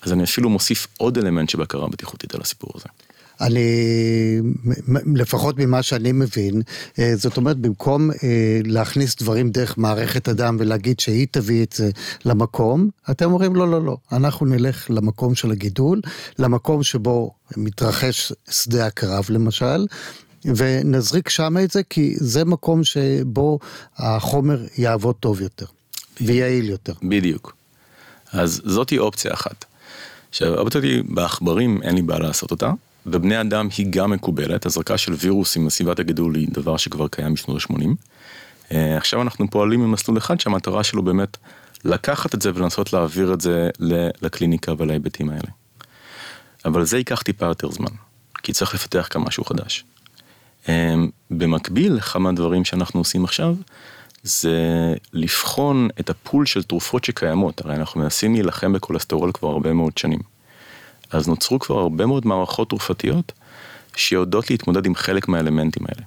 אז 0.03 0.13
אני 0.13 0.25
אפילו 0.25 0.51
מוסיף 0.51 0.87
עוד 0.99 1.19
אלמנט 1.19 1.49
של 1.51 1.59
בקרה 1.59 1.89
בטיחותית 1.89 2.35
על 2.35 2.41
הסיפור 2.41 2.71
הזה. 2.75 2.87
אני, 3.41 4.41
לפחות 5.15 5.59
ממה 5.59 5.83
שאני 5.83 6.13
מבין, 6.13 6.63
אה, 6.99 7.13
זאת 7.17 7.37
אומרת, 7.37 7.57
במקום 7.57 8.11
אה, 8.11 8.61
להכניס 8.65 9.17
דברים 9.17 9.51
דרך 9.51 9.79
מערכת 9.79 10.29
הדם 10.29 10.57
ולהגיד 10.61 11.01
שהיא 11.01 11.27
תביא 11.31 11.63
את 11.63 11.73
זה 11.73 11.91
למקום, 12.25 12.89
אתם 13.11 13.25
אומרים 13.25 13.57
לא, 13.57 13.71
לא, 13.71 13.85
לא, 13.85 13.97
אנחנו 14.13 14.47
נלך 14.47 14.87
למקום 14.91 15.35
של 15.35 15.51
הגידול, 15.51 16.01
למקום 16.39 16.83
שבו 16.83 17.31
מתרחש 17.57 18.33
שדה 18.51 18.87
הקרב 18.87 19.27
למשל, 19.29 19.87
ונזריק 20.45 21.29
שם 21.29 21.57
את 21.65 21.71
זה, 21.71 21.83
כי 21.83 22.15
זה 22.17 22.45
מקום 22.45 22.85
שבו 22.85 23.59
החומר 23.97 24.65
יעבוד 24.79 25.15
טוב 25.21 25.41
יותר, 25.41 25.67
ויעיל 26.21 26.71
יותר. 26.71 26.93
בדיוק. 27.03 27.55
אז 28.33 28.63
זאתי 28.65 28.99
אופציה 28.99 29.33
אחת. 29.35 29.65
עכשיו, 30.31 30.55
האופציה 30.55 30.81
היא 30.81 31.03
בעכברים 31.09 31.83
אין 31.83 31.95
לי 31.95 32.03
בעיה 32.03 32.21
לעשות 32.21 32.51
אותה, 32.51 32.73
בבני 33.11 33.41
אדם 33.41 33.69
היא 33.79 33.87
גם 33.91 34.11
מקובלת, 34.11 34.67
הזרקה 34.67 34.99
של 34.99 35.13
וירוסים 35.13 35.67
לסביבת 35.67 35.99
הגידול 35.99 36.35
היא 36.35 36.49
דבר 36.51 36.77
שכבר 36.77 37.09
קיים 37.09 37.35
בשנות 37.35 37.63
ה-80. 37.71 37.85
עכשיו 38.97 39.23
אנחנו 39.23 39.51
פועלים 39.51 39.83
במסלול 39.83 40.19
אחד 40.19 40.41
שהמטרה 40.41 40.85
שלו 40.85 41.03
באמת 41.03 41.37
לקחת 41.85 42.35
את 42.35 42.43
זה 42.43 42.51
ולנסות 42.55 42.93
להעביר 42.93 43.33
את 43.33 43.41
זה 43.41 43.71
לקליניקה 44.23 44.73
ולהיבטים 44.79 45.31
האלה. 45.31 45.49
אבל 46.65 46.85
זה 46.85 46.99
ייקח 46.99 47.23
טיפה 47.23 47.47
יותר 47.47 47.71
זמן, 47.71 47.91
כי 48.43 48.53
צריך 48.53 48.75
לפתח 48.75 49.09
כאן 49.11 49.23
משהו 49.23 49.45
חדש. 49.45 49.85
אמ, 50.69 51.09
במקביל, 51.31 52.01
כמה 52.01 52.33
דברים 52.33 52.65
שאנחנו 52.65 53.01
עושים 53.01 53.25
עכשיו, 53.25 53.55
זה 54.23 54.95
לבחון 55.13 55.89
את 56.01 56.11
הפול 56.11 56.47
של 56.47 56.63
תרופות 56.63 57.05
שקיימות, 57.05 57.61
הרי 57.65 57.77
אנחנו 57.77 58.01
מנסים 58.01 58.35
להילחם 58.35 58.73
בכולסטרול 58.73 59.33
כבר 59.33 59.49
הרבה 59.49 59.73
מאוד 59.73 59.99
שנים. 59.99 60.38
אז 61.11 61.29
נוצרו 61.29 61.59
כבר 61.59 61.79
הרבה 61.79 62.07
מאוד 62.07 62.27
מערכות 62.27 62.69
תרופתיות 62.69 63.33
שיודעות 63.97 64.51
להתמודד 64.51 64.87
עם 64.87 64.95
חלק 64.95 65.29
מהאלמנטים 65.29 65.87
האלה. 65.89 66.07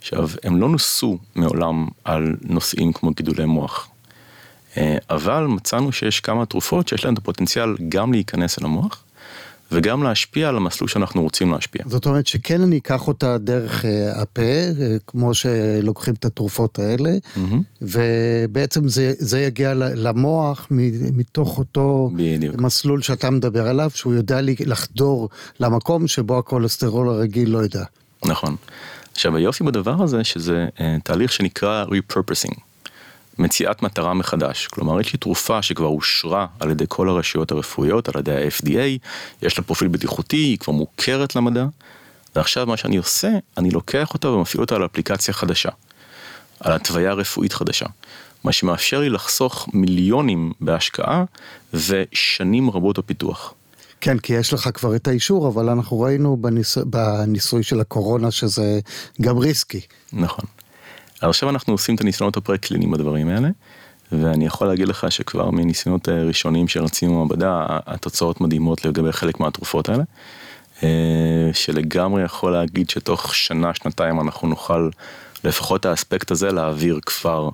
עכשיו, 0.00 0.28
הם 0.44 0.60
לא 0.60 0.68
נוסו 0.68 1.18
מעולם 1.34 1.86
על 2.04 2.36
נושאים 2.42 2.92
כמו 2.92 3.10
גידולי 3.10 3.44
מוח, 3.44 3.88
אה, 4.76 4.96
אבל 5.10 5.46
מצאנו 5.46 5.92
שיש 5.92 6.20
כמה 6.20 6.46
תרופות 6.46 6.88
שיש 6.88 7.04
להן 7.04 7.14
את 7.14 7.18
הפוטנציאל 7.18 7.76
גם 7.88 8.12
להיכנס 8.12 8.58
אל 8.58 8.64
המוח, 8.64 9.02
וגם 9.72 10.02
להשפיע 10.02 10.48
על 10.48 10.56
המסלול 10.56 10.88
שאנחנו 10.88 11.22
רוצים 11.22 11.52
להשפיע. 11.52 11.82
זאת 11.86 12.06
אומרת 12.06 12.26
שכן 12.26 12.62
אני 12.62 12.78
אקח 12.78 13.08
אותה 13.08 13.38
דרך 13.38 13.84
אה, 13.84 14.22
הפה, 14.22 14.42
אה, 14.42 14.96
כמו 15.06 15.34
שלוקחים 15.34 16.14
את 16.14 16.24
התרופות 16.24 16.78
האלה, 16.78 17.10
מהמם. 17.36 17.62
ובעצם 17.82 18.88
זה, 18.88 19.12
זה 19.18 19.40
יגיע 19.40 19.74
למוח 19.74 20.66
מתוך 21.12 21.58
אותו 21.58 22.10
בדיוק. 22.16 22.56
מסלול 22.60 23.02
שאתה 23.02 23.30
מדבר 23.30 23.68
עליו, 23.68 23.90
שהוא 23.94 24.14
יודע 24.14 24.40
לחדור 24.42 25.28
למקום 25.60 26.08
שבו 26.08 26.38
הכולסטרול 26.38 27.08
הרגיל 27.08 27.50
לא 27.50 27.58
יודע. 27.58 27.84
נכון. 28.24 28.56
עכשיו 29.12 29.36
היופי 29.36 29.64
בדבר 29.64 30.02
הזה 30.02 30.24
שזה 30.24 30.66
אה, 30.80 30.96
תהליך 31.04 31.32
שנקרא 31.32 31.84
repurposing, 31.84 32.60
מציאת 33.38 33.82
מטרה 33.82 34.14
מחדש. 34.14 34.66
כלומר 34.66 35.00
יש 35.00 35.12
לי 35.12 35.18
תרופה 35.18 35.62
שכבר 35.62 35.86
אושרה 35.86 36.46
על 36.60 36.70
ידי 36.70 36.84
כל 36.88 37.08
הרשויות 37.08 37.52
הרפואיות, 37.52 38.08
על 38.08 38.20
ידי 38.20 38.32
ה-FDA, 38.32 39.08
יש 39.42 39.58
לה 39.58 39.64
פרופיל 39.64 39.88
בטיחותי, 39.88 40.36
היא 40.36 40.58
כבר 40.58 40.72
מוכרת 40.72 41.36
למדע, 41.36 41.66
ועכשיו 42.36 42.66
מה 42.66 42.76
שאני 42.76 42.96
עושה, 42.96 43.30
אני 43.56 43.70
לוקח 43.70 44.14
אותה 44.14 44.28
ומפעיל 44.28 44.60
אותה 44.60 44.74
על 44.74 44.84
אפליקציה 44.84 45.34
חדשה, 45.34 45.70
על 46.60 46.72
התוויה 46.72 47.12
רפואית 47.12 47.52
חדשה. 47.52 47.86
מה 48.44 48.52
שמאפשר 48.52 49.00
לי 49.00 49.08
לחסוך 49.08 49.68
מיליונים 49.72 50.52
בהשקעה 50.60 51.24
ושנים 51.74 52.70
רבות 52.70 52.98
בפיתוח. 52.98 53.54
כן, 54.00 54.18
כי 54.18 54.32
יש 54.32 54.52
לך 54.52 54.68
כבר 54.74 54.96
את 54.96 55.08
האישור, 55.08 55.48
אבל 55.48 55.68
אנחנו 55.68 56.00
ראינו 56.00 56.36
בניס... 56.36 56.78
בניסוי 56.78 57.62
של 57.62 57.80
הקורונה 57.80 58.30
שזה 58.30 58.80
גם 59.20 59.38
ריסקי. 59.38 59.80
נכון. 60.12 60.44
עכשיו 61.20 61.50
אנחנו 61.50 61.72
עושים 61.72 61.94
את 61.94 62.00
הניסיונות 62.00 62.36
הפרה-קליניים 62.36 62.90
בדברים 62.90 63.28
האלה, 63.28 63.48
ואני 64.12 64.46
יכול 64.46 64.66
להגיד 64.66 64.88
לך 64.88 65.06
שכבר 65.12 65.50
מניסיונות 65.50 66.08
אה, 66.08 66.22
ראשונים 66.22 66.68
שרצים 66.68 67.10
במעבדה, 67.10 67.66
התוצאות 67.68 68.40
מדהימות 68.40 68.84
לגבי 68.84 69.12
חלק 69.12 69.40
מהתרופות 69.40 69.88
האלה, 69.88 70.02
אה, 70.82 71.50
שלגמרי 71.52 72.22
יכול 72.22 72.52
להגיד 72.52 72.90
שתוך 72.90 73.34
שנה, 73.34 73.74
שנתיים 73.74 74.20
אנחנו 74.20 74.48
נוכל 74.48 74.90
לפחות 75.44 75.80
את 75.80 75.86
האספקט 75.86 76.30
הזה 76.30 76.52
להעביר 76.52 77.00
כבר 77.06 77.48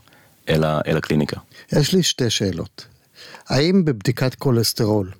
אל, 0.48 0.64
אל 0.64 0.96
הקליניקה. 0.96 1.36
יש 1.72 1.94
לי 1.94 2.02
שתי 2.02 2.30
שאלות. 2.30 2.86
האם 3.48 3.84
בבדיקת 3.84 4.34
כולסטרול 4.34 5.10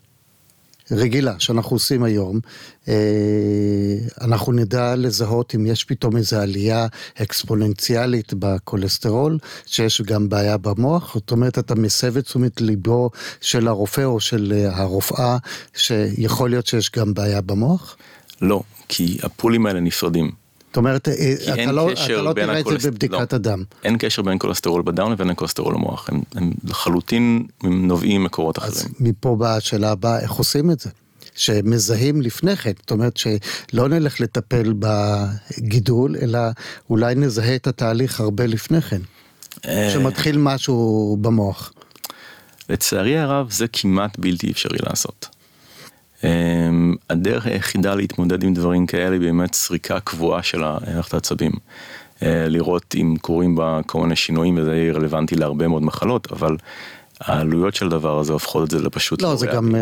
רגילה 0.93 1.35
שאנחנו 1.39 1.77
עושים 1.77 2.03
היום, 2.03 2.41
אה, 2.89 2.95
אנחנו 4.21 4.53
נדע 4.53 4.97
לזהות 4.97 5.55
אם 5.55 5.67
יש 5.67 5.85
פתאום 5.85 6.17
איזו 6.17 6.37
עלייה 6.37 6.87
אקספוננציאלית 7.23 8.35
בכולסטרול, 8.35 9.39
שיש 9.67 10.03
גם 10.03 10.29
בעיה 10.29 10.57
במוח? 10.57 11.15
זאת 11.15 11.31
אומרת, 11.31 11.59
אתה 11.59 11.75
מסב 11.75 12.17
את 12.17 12.25
תשומת 12.25 12.61
ליבו 12.61 13.11
של 13.41 13.69
הרופא 13.69 14.05
או 14.05 14.21
של 14.21 14.53
אה, 14.57 14.81
הרופאה, 14.81 15.37
שיכול 15.75 16.51
להיות 16.51 16.67
שיש 16.67 16.91
גם 16.91 17.15
בעיה 17.15 17.41
במוח? 17.41 17.97
לא, 18.43 18.63
כי 18.89 19.19
הפולים 19.23 19.67
האלה 19.67 19.81
נפרדים. 19.81 20.42
זאת 20.73 20.77
אומרת, 20.77 21.09
אה, 21.09 21.15
כי 21.55 21.63
אתה 21.63 21.73
לא, 21.73 21.93
אתה 21.93 22.23
לא 22.23 22.33
תראה 22.33 22.61
את 22.61 22.65
זה 22.81 22.91
בבדיקת 22.91 23.33
לא. 23.33 23.37
הדם. 23.37 23.63
אין 23.85 23.97
קשר 23.99 24.23
בין 24.23 24.39
כולסטרול 24.39 24.83
בדם 24.83 25.13
לבין 25.13 25.31
הכולסטרול 25.31 25.75
במוח, 25.75 26.09
הם, 26.09 26.21
הם 26.35 26.53
לחלוטין 26.65 27.47
נובעים 27.63 28.23
ממקורות 28.23 28.59
אז 28.59 28.79
אחרים. 28.79 28.95
מפה 29.01 29.37
באה 29.37 29.57
השאלה 29.57 29.91
הבאה, 29.91 30.21
איך 30.21 30.33
עושים 30.33 30.71
את 30.71 30.81
זה? 30.81 30.91
שמזהים 31.35 32.23
לפני 32.23 32.57
כן, 32.57 32.73
זאת 32.81 32.91
אומרת 32.91 33.17
שלא 33.17 33.89
נלך 33.89 34.21
לטפל 34.21 34.75
בגידול, 34.79 36.17
אלא 36.23 36.41
אולי 36.91 37.15
נזהה 37.15 37.55
את 37.55 37.67
התהליך 37.67 38.21
הרבה 38.21 38.47
לפני 38.47 38.81
כן, 38.81 39.01
אה, 39.67 39.91
שמתחיל 39.93 40.39
משהו 40.39 41.17
במוח. 41.21 41.73
לצערי 42.69 43.19
הרב 43.19 43.51
זה 43.51 43.67
כמעט 43.73 44.19
בלתי 44.19 44.51
אפשרי 44.51 44.79
לעשות. 44.83 45.29
אמ, 46.25 46.95
הדרך 47.11 47.47
היחידה 47.47 47.95
להתמודד 47.95 48.43
עם 48.43 48.55
דברים 48.55 48.87
כאלה 48.87 49.13
היא 49.13 49.21
באמת 49.21 49.55
סריקה 49.55 50.01
קבועה 50.01 50.43
של 50.43 50.59
מערכת 50.59 51.15
העצבים. 51.15 51.53
אה, 52.23 52.49
לראות 52.49 52.95
אם 53.01 53.15
קורים 53.21 53.55
בה 53.55 53.81
כל 53.87 54.01
מיני 54.01 54.17
שינויים 54.17 54.59
וזה 54.59 54.77
יהיה 54.77 54.93
רלוונטי 54.93 55.37
להרבה 55.37 55.69
מאוד 55.69 55.83
מחלות, 55.83 56.33
אבל 56.33 56.57
העלויות 57.25 57.75
של 57.75 57.87
הדבר 57.87 58.19
הזה 58.19 58.33
הופכות 58.33 58.65
את 58.65 58.71
זה 58.71 58.79
לפשוט 58.79 59.23
לא, 59.23 59.37
זה. 59.37 59.47
גם, 59.47 59.75
אה, 59.75 59.81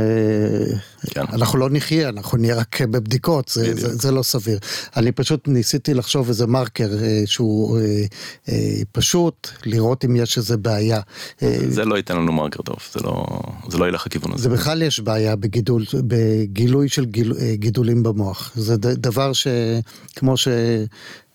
כן. 1.10 1.24
אנחנו 1.32 1.58
לא 1.58 1.68
נחיה, 1.70 2.08
אנחנו 2.08 2.38
נהיה 2.38 2.56
רק 2.56 2.82
בבדיקות, 2.82 3.48
זה, 3.48 3.62
בדיוק. 3.62 3.78
זה, 3.78 3.96
זה 3.96 4.10
לא 4.10 4.22
סביר. 4.22 4.58
אני 4.96 5.12
פשוט 5.12 5.48
ניסיתי 5.48 5.94
לחשוב 5.94 6.28
איזה 6.28 6.46
מרקר 6.46 6.88
אה, 7.02 7.22
שהוא 7.26 7.78
אה, 7.78 8.04
אה, 8.48 8.54
פשוט, 8.92 9.48
לראות 9.66 10.04
אם 10.04 10.16
יש 10.16 10.38
איזה 10.38 10.56
בעיה. 10.56 11.00
אה, 11.42 11.58
זה 11.68 11.84
לא 11.84 11.96
ייתן 11.96 12.16
לנו 12.16 12.32
מרקר 12.32 12.62
טוב, 12.62 12.76
זה 12.92 13.00
לא, 13.00 13.26
זה 13.68 13.78
לא 13.78 13.88
ילך 13.88 14.06
לכיוון 14.06 14.32
הזה. 14.34 14.42
זה 14.42 14.48
בכלל 14.48 14.82
יש 14.82 15.00
בעיה 15.00 15.36
בגידול, 15.36 15.84
בגילוי 16.06 16.88
של 16.88 17.04
גיל, 17.04 17.32
אה, 17.40 17.54
גידולים 17.54 18.02
במוח. 18.02 18.52
זה 18.54 18.76
דבר 18.76 19.32
שכמו 19.32 20.36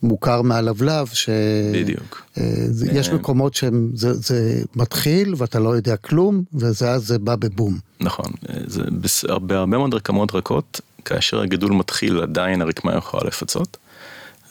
שמוכר 0.05 0.41
מהלבלב, 0.41 1.07
ש... 1.13 1.29
בדיוק. 1.73 2.21
אה, 2.37 2.43
זה- 2.69 2.87
יש 2.91 3.09
אה. 3.09 3.13
מקומות 3.15 3.53
שזה 3.55 3.73
זה 4.13 4.61
מתחיל 4.75 5.33
ואתה 5.37 5.59
לא 5.59 5.69
יודע 5.69 5.95
כלום, 5.97 6.43
ואז 6.53 6.77
זה 7.07 7.19
בא 7.19 7.35
בבום. 7.35 7.77
נכון, 7.99 8.25
זה 8.67 8.81
בס- 9.01 9.25
בהרבה 9.25 9.65
מאוד 9.77 9.93
רקמות 9.93 10.35
רכות, 10.35 10.81
כאשר 11.05 11.41
הגידול 11.41 11.71
מתחיל 11.71 12.21
עדיין 12.21 12.61
הרקמה 12.61 12.95
יכולה 12.97 13.23
לפצות, 13.27 13.77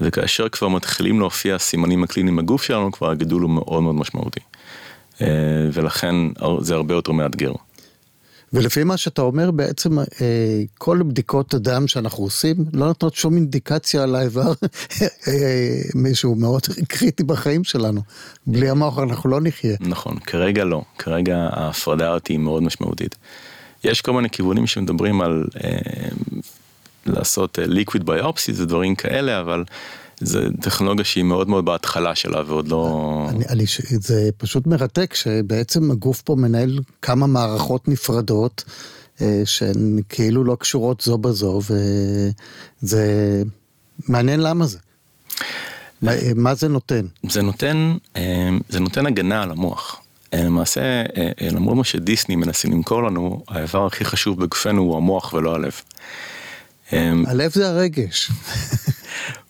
וכאשר 0.00 0.48
כבר 0.48 0.68
מתחילים 0.68 1.20
להופיע 1.20 1.58
סימנים 1.58 2.04
הקליניים 2.04 2.36
בגוף 2.36 2.62
שלנו, 2.62 2.92
כבר 2.92 3.10
הגידול 3.10 3.42
הוא 3.42 3.50
מאוד 3.50 3.82
מאוד 3.82 3.94
משמעותי. 3.94 4.40
אה, 5.20 5.26
ולכן 5.72 6.14
זה 6.60 6.74
הרבה 6.74 6.94
יותר 6.94 7.12
מאתגר. 7.12 7.52
ולפי 8.54 8.84
מה 8.84 8.96
שאתה 8.96 9.22
אומר 9.22 9.50
בעצם 9.50 9.98
אה, 9.98 10.04
כל 10.78 11.02
בדיקות 11.06 11.54
הדם 11.54 11.88
שאנחנו 11.88 12.24
עושים 12.24 12.54
לא 12.72 12.86
נותנות 12.86 13.14
שום 13.14 13.34
אינדיקציה 13.34 14.02
על 14.02 14.14
האיבר 14.14 14.52
אה, 15.28 15.80
מישהו 15.94 16.34
מאוד 16.34 16.62
קריטי 16.88 17.24
בחיים 17.24 17.64
שלנו. 17.64 18.00
בלי 18.46 18.68
המוח 18.68 18.98
אנחנו 18.98 19.30
לא 19.30 19.40
נחיה. 19.40 19.76
נכון, 19.80 20.18
כרגע 20.18 20.64
לא, 20.64 20.82
כרגע 20.98 21.48
ההפרדה 21.52 22.10
הזאת 22.10 22.26
היא 22.26 22.38
מאוד 22.38 22.62
משמעותית. 22.62 23.16
יש 23.84 24.00
כל 24.00 24.12
מיני 24.12 24.30
כיוונים 24.30 24.66
שמדברים 24.66 25.20
על 25.20 25.44
אה, 25.64 25.70
לעשות 27.06 27.58
ליקוויד 27.62 28.10
אה, 28.10 28.16
ביופסי 28.16 28.52
זה 28.52 28.66
דברים 28.66 28.94
כאלה 28.94 29.40
אבל 29.40 29.64
זה 30.20 30.48
טכנולוגיה 30.60 31.04
שהיא 31.04 31.24
מאוד 31.24 31.48
מאוד 31.48 31.64
בהתחלה 31.64 32.14
שלה 32.14 32.42
ועוד 32.46 32.68
לא... 32.68 33.26
אני, 33.28 33.44
אני, 33.48 33.64
זה 34.00 34.30
פשוט 34.36 34.66
מרתק 34.66 35.14
שבעצם 35.14 35.90
הגוף 35.90 36.22
פה 36.22 36.34
מנהל 36.34 36.78
כמה 37.02 37.26
מערכות 37.26 37.88
נפרדות 37.88 38.64
אה, 39.20 39.42
שהן 39.44 40.00
כאילו 40.08 40.44
לא 40.44 40.56
קשורות 40.60 41.00
זו 41.00 41.18
בזו 41.18 41.60
וזה 42.82 43.42
מעניין 44.08 44.40
למה 44.40 44.66
זה. 44.66 44.78
מה, 46.02 46.12
מה 46.34 46.54
זה 46.54 46.68
נותן? 46.68 47.06
זה 47.30 47.42
נותן, 47.42 47.96
אה, 48.16 48.50
זה 48.68 48.80
נותן 48.80 49.06
הגנה 49.06 49.42
על 49.42 49.50
המוח. 49.50 50.00
אה, 50.34 50.44
למעשה, 50.44 51.02
למרות 51.50 51.76
מה 51.76 51.84
שדיסני 51.84 52.36
מנסים 52.36 52.72
למכור 52.72 53.02
לנו, 53.02 53.42
האיבר 53.48 53.86
הכי 53.86 54.04
חשוב 54.04 54.40
בגופנו 54.40 54.82
הוא 54.82 54.96
המוח 54.96 55.32
ולא 55.32 55.54
הלב. 55.54 55.80
הלב 56.92 57.50
זה 57.50 57.68
הרגש. 57.68 58.30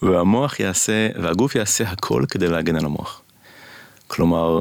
והמוח 0.02 0.60
יעשה, 0.60 1.08
והגוף 1.22 1.54
יעשה 1.54 1.84
הכל 1.90 2.24
כדי 2.28 2.48
להגן 2.48 2.76
על 2.76 2.84
המוח. 2.84 3.20
כלומר, 4.06 4.58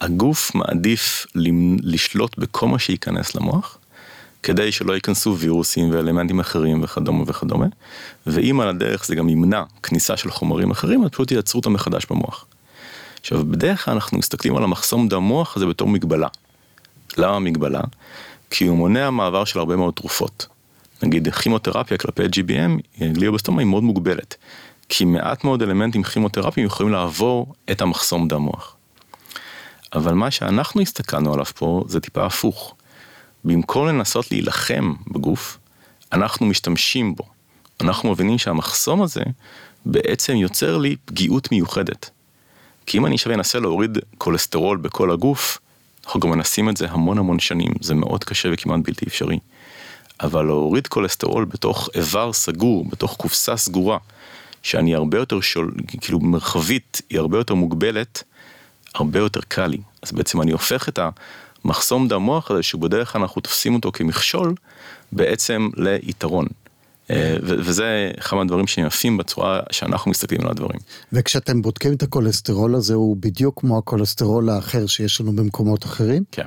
הגוף 0.00 0.54
מעדיף 0.54 1.26
לשלוט 1.82 2.38
בכל 2.38 2.68
מה 2.68 2.78
שייכנס 2.78 3.34
למוח, 3.34 3.78
כדי 4.42 4.72
שלא 4.72 4.92
ייכנסו 4.92 5.36
וירוסים 5.38 5.90
ואלמנטים 5.90 6.40
אחרים 6.40 6.82
וכדומה 6.82 7.24
וכדומה, 7.26 7.66
ואם 8.26 8.60
על 8.60 8.68
הדרך 8.68 9.06
זה 9.06 9.14
גם 9.14 9.28
ימנע 9.28 9.62
כניסה 9.82 10.16
של 10.16 10.30
חומרים 10.30 10.70
אחרים, 10.70 11.04
אז 11.04 11.10
פשוט 11.10 11.30
ייצרו 11.30 11.58
אותם 11.58 11.72
מחדש 11.72 12.06
במוח. 12.10 12.46
עכשיו, 13.20 13.44
בדרך 13.44 13.84
כלל 13.84 13.94
אנחנו 13.94 14.18
מסתכלים 14.18 14.56
על 14.56 14.64
המחסום 14.64 15.08
דם 15.08 15.22
מוח 15.22 15.56
הזה 15.56 15.66
בתור 15.66 15.88
מגבלה. 15.88 16.28
למה 17.16 17.38
מגבלה? 17.38 17.80
כי 18.50 18.66
הוא 18.66 18.76
מונע 18.76 19.10
מעבר 19.10 19.44
של 19.44 19.58
הרבה 19.58 19.76
מאוד 19.76 19.94
תרופות. 19.94 20.46
נגיד 21.02 21.34
כימותרפיה 21.34 21.98
כלפי 21.98 22.22
GBM, 22.22 23.02
גליובסטומה 23.12 23.62
היא 23.62 23.68
מאוד 23.68 23.82
מוגבלת. 23.82 24.36
כי 24.88 25.04
מעט 25.04 25.44
מאוד 25.44 25.62
אלמנטים 25.62 26.02
כימותרפיים 26.02 26.66
יכולים 26.66 26.92
לעבור 26.92 27.54
את 27.70 27.80
המחסום 27.80 28.28
דם 28.28 28.42
מוח. 28.42 28.76
אבל 29.92 30.14
מה 30.14 30.30
שאנחנו 30.30 30.80
הסתכלנו 30.80 31.32
עליו 31.32 31.44
פה 31.44 31.84
זה 31.88 32.00
טיפה 32.00 32.26
הפוך. 32.26 32.74
במקום 33.44 33.86
לנסות 33.86 34.30
להילחם 34.30 34.94
בגוף, 35.06 35.58
אנחנו 36.12 36.46
משתמשים 36.46 37.14
בו. 37.14 37.24
אנחנו 37.80 38.10
מבינים 38.10 38.38
שהמחסום 38.38 39.02
הזה 39.02 39.22
בעצם 39.86 40.36
יוצר 40.36 40.78
לי 40.78 40.96
פגיעות 41.04 41.52
מיוחדת. 41.52 42.10
כי 42.86 42.98
אם 42.98 43.06
אני 43.06 43.18
שווה 43.18 43.34
אנסה 43.34 43.60
להוריד 43.60 43.98
כולסטרול 44.18 44.76
בכל 44.76 45.10
הגוף, 45.10 45.58
אנחנו 46.04 46.20
גם 46.20 46.30
מנסים 46.30 46.68
את 46.68 46.76
זה 46.76 46.90
המון 46.90 47.18
המון 47.18 47.38
שנים, 47.38 47.72
זה 47.80 47.94
מאוד 47.94 48.24
קשה 48.24 48.48
וכמעט 48.52 48.80
בלתי 48.84 49.06
אפשרי. 49.06 49.38
אבל 50.22 50.44
להוריד 50.44 50.86
כולסטרול 50.86 51.44
בתוך 51.44 51.88
איבר 51.94 52.32
סגור, 52.32 52.84
בתוך 52.88 53.16
קופסה 53.16 53.56
סגורה, 53.56 53.98
שאני 54.62 54.94
הרבה 54.94 55.18
יותר 55.18 55.40
שול, 55.40 55.74
כאילו 56.00 56.20
מרחבית 56.20 57.02
היא 57.10 57.18
הרבה 57.18 57.38
יותר 57.38 57.54
מוגבלת, 57.54 58.22
הרבה 58.94 59.18
יותר 59.18 59.40
קל 59.48 59.66
לי. 59.66 59.78
אז 60.02 60.12
בעצם 60.12 60.42
אני 60.42 60.52
הופך 60.52 60.88
את 60.88 60.98
המחסום 61.64 62.08
דם 62.08 62.22
מוח 62.22 62.50
הזה, 62.50 62.62
שבדרך 62.62 63.12
כלל 63.12 63.22
אנחנו 63.22 63.40
תופסים 63.40 63.74
אותו 63.74 63.92
כמכשול, 63.92 64.54
בעצם 65.12 65.68
ליתרון. 65.76 66.46
אה, 67.10 67.36
וזה 67.42 68.10
אחד 68.18 68.36
מהדברים 68.36 68.66
שיפים 68.66 69.16
בצורה 69.16 69.60
שאנחנו 69.70 70.10
מסתכלים 70.10 70.40
על 70.40 70.50
הדברים. 70.50 70.80
וכשאתם 71.12 71.62
בודקים 71.62 71.92
את 71.92 72.02
הכולסטרול 72.02 72.74
הזה, 72.74 72.94
הוא 72.94 73.16
בדיוק 73.20 73.60
כמו 73.60 73.78
הכולסטרול 73.78 74.50
האחר 74.50 74.86
שיש 74.86 75.20
לנו 75.20 75.32
במקומות 75.32 75.84
אחרים? 75.84 76.22
כן. 76.32 76.44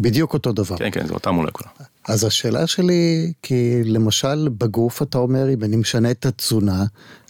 בדיוק 0.00 0.34
אותו 0.34 0.52
דבר. 0.52 0.76
כן, 0.76 0.90
כן, 0.92 1.06
זה 1.06 1.14
אותה 1.14 1.30
מולקולה. 1.30 1.70
אז 2.08 2.24
השאלה 2.24 2.66
שלי, 2.66 3.32
כי 3.42 3.84
למשל 3.84 4.48
בגוף 4.58 5.02
אתה 5.02 5.18
אומר, 5.18 5.52
אם 5.54 5.64
אני 5.64 5.76
משנה 5.76 6.10
את 6.10 6.26
התזונה, 6.26 6.84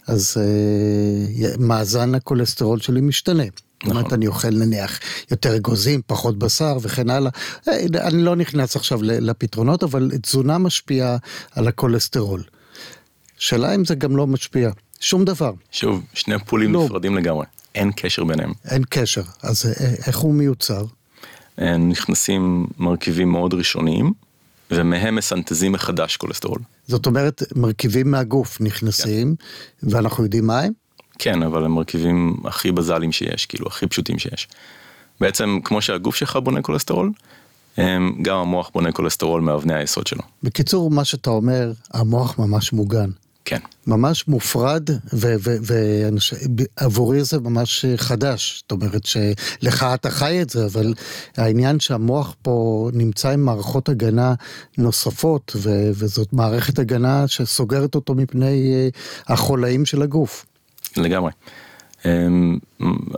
אז 0.07 0.37
אה, 0.39 1.47
מאזן 1.59 2.15
הכולסטרול 2.15 2.79
שלי 2.79 3.01
משתנה. 3.01 3.43
נכון. 3.43 3.93
זאת 3.93 4.01
אומרת, 4.01 4.13
אני 4.13 4.27
אוכל 4.27 4.49
נניח 4.49 4.99
יותר 5.31 5.55
אגוזים, 5.55 6.01
פחות 6.07 6.39
בשר 6.39 6.77
וכן 6.81 7.09
הלאה. 7.09 7.31
אה, 7.67 7.85
אני 8.07 8.23
לא 8.23 8.35
נכנס 8.35 8.75
עכשיו 8.75 8.99
לפתרונות, 9.03 9.83
אבל 9.83 10.11
תזונה 10.21 10.57
משפיעה 10.57 11.17
על 11.51 11.67
הכולסטרול. 11.67 12.43
שאלה 13.37 13.75
אם 13.75 13.85
זה 13.85 13.95
גם 13.95 14.17
לא 14.17 14.27
משפיע. 14.27 14.71
שום 14.99 15.25
דבר. 15.25 15.51
שוב, 15.71 16.03
שני 16.13 16.35
פולים 16.45 16.73
לא. 16.73 16.85
נפרדים 16.85 17.15
לגמרי. 17.15 17.45
אין 17.75 17.91
קשר 17.95 18.23
ביניהם. 18.23 18.53
אין 18.65 18.83
קשר. 18.89 19.23
אז 19.43 19.65
אה, 19.65 19.93
איך 20.07 20.17
הוא 20.17 20.33
מיוצר? 20.33 20.85
נכנסים 21.79 22.67
מרכיבים 22.77 23.31
מאוד 23.31 23.53
ראשוניים, 23.53 24.13
ומהם 24.71 25.15
מסנטזים 25.15 25.71
מחדש 25.71 26.17
כולסטרול. 26.17 26.59
זאת 26.87 27.05
אומרת, 27.05 27.43
מרכיבים 27.55 28.11
מהגוף 28.11 28.61
נכנסים, 28.61 29.35
כן. 29.81 29.87
ואנחנו 29.95 30.23
יודעים 30.23 30.47
מה 30.47 30.59
הם? 30.59 30.71
כן, 31.19 31.43
אבל 31.43 31.65
הם 31.65 31.71
מרכיבים 31.71 32.37
הכי 32.45 32.71
בזאליים 32.71 33.11
שיש, 33.11 33.45
כאילו, 33.45 33.67
הכי 33.67 33.87
פשוטים 33.87 34.19
שיש. 34.19 34.47
בעצם, 35.19 35.59
כמו 35.63 35.81
שהגוף 35.81 36.15
שלך 36.15 36.35
בונה 36.35 36.61
כולסטרול, 36.61 37.11
גם 38.21 38.37
המוח 38.37 38.69
בונה 38.73 38.91
כולסטרול 38.91 39.41
מאבני 39.41 39.73
היסוד 39.73 40.07
שלו. 40.07 40.21
בקיצור, 40.43 40.91
מה 40.91 41.05
שאתה 41.05 41.29
אומר, 41.29 41.71
המוח 41.93 42.39
ממש 42.39 42.73
מוגן. 42.73 43.09
כן. 43.45 43.59
ממש 43.87 44.27
מופרד, 44.27 44.89
ועבורי 46.81 47.23
זה 47.23 47.39
ממש 47.39 47.85
חדש. 47.95 48.63
זאת 48.63 48.71
אומרת 48.71 49.05
שלך 49.05 49.85
אתה 49.93 50.09
חי 50.09 50.41
את 50.41 50.49
זה, 50.49 50.65
אבל 50.65 50.93
העניין 51.37 51.79
שהמוח 51.79 52.35
פה 52.41 52.89
נמצא 52.93 53.29
עם 53.29 53.45
מערכות 53.45 53.89
הגנה 53.89 54.33
נוספות, 54.77 55.55
ו- 55.55 55.89
וזאת 55.93 56.33
מערכת 56.33 56.79
הגנה 56.79 57.27
שסוגרת 57.27 57.95
אותו 57.95 58.15
מפני 58.15 58.73
אה, 58.73 58.89
החולאים 59.33 59.85
של 59.85 60.01
הגוף. 60.01 60.45
לגמרי. 60.97 61.31
אמ, 62.05 62.57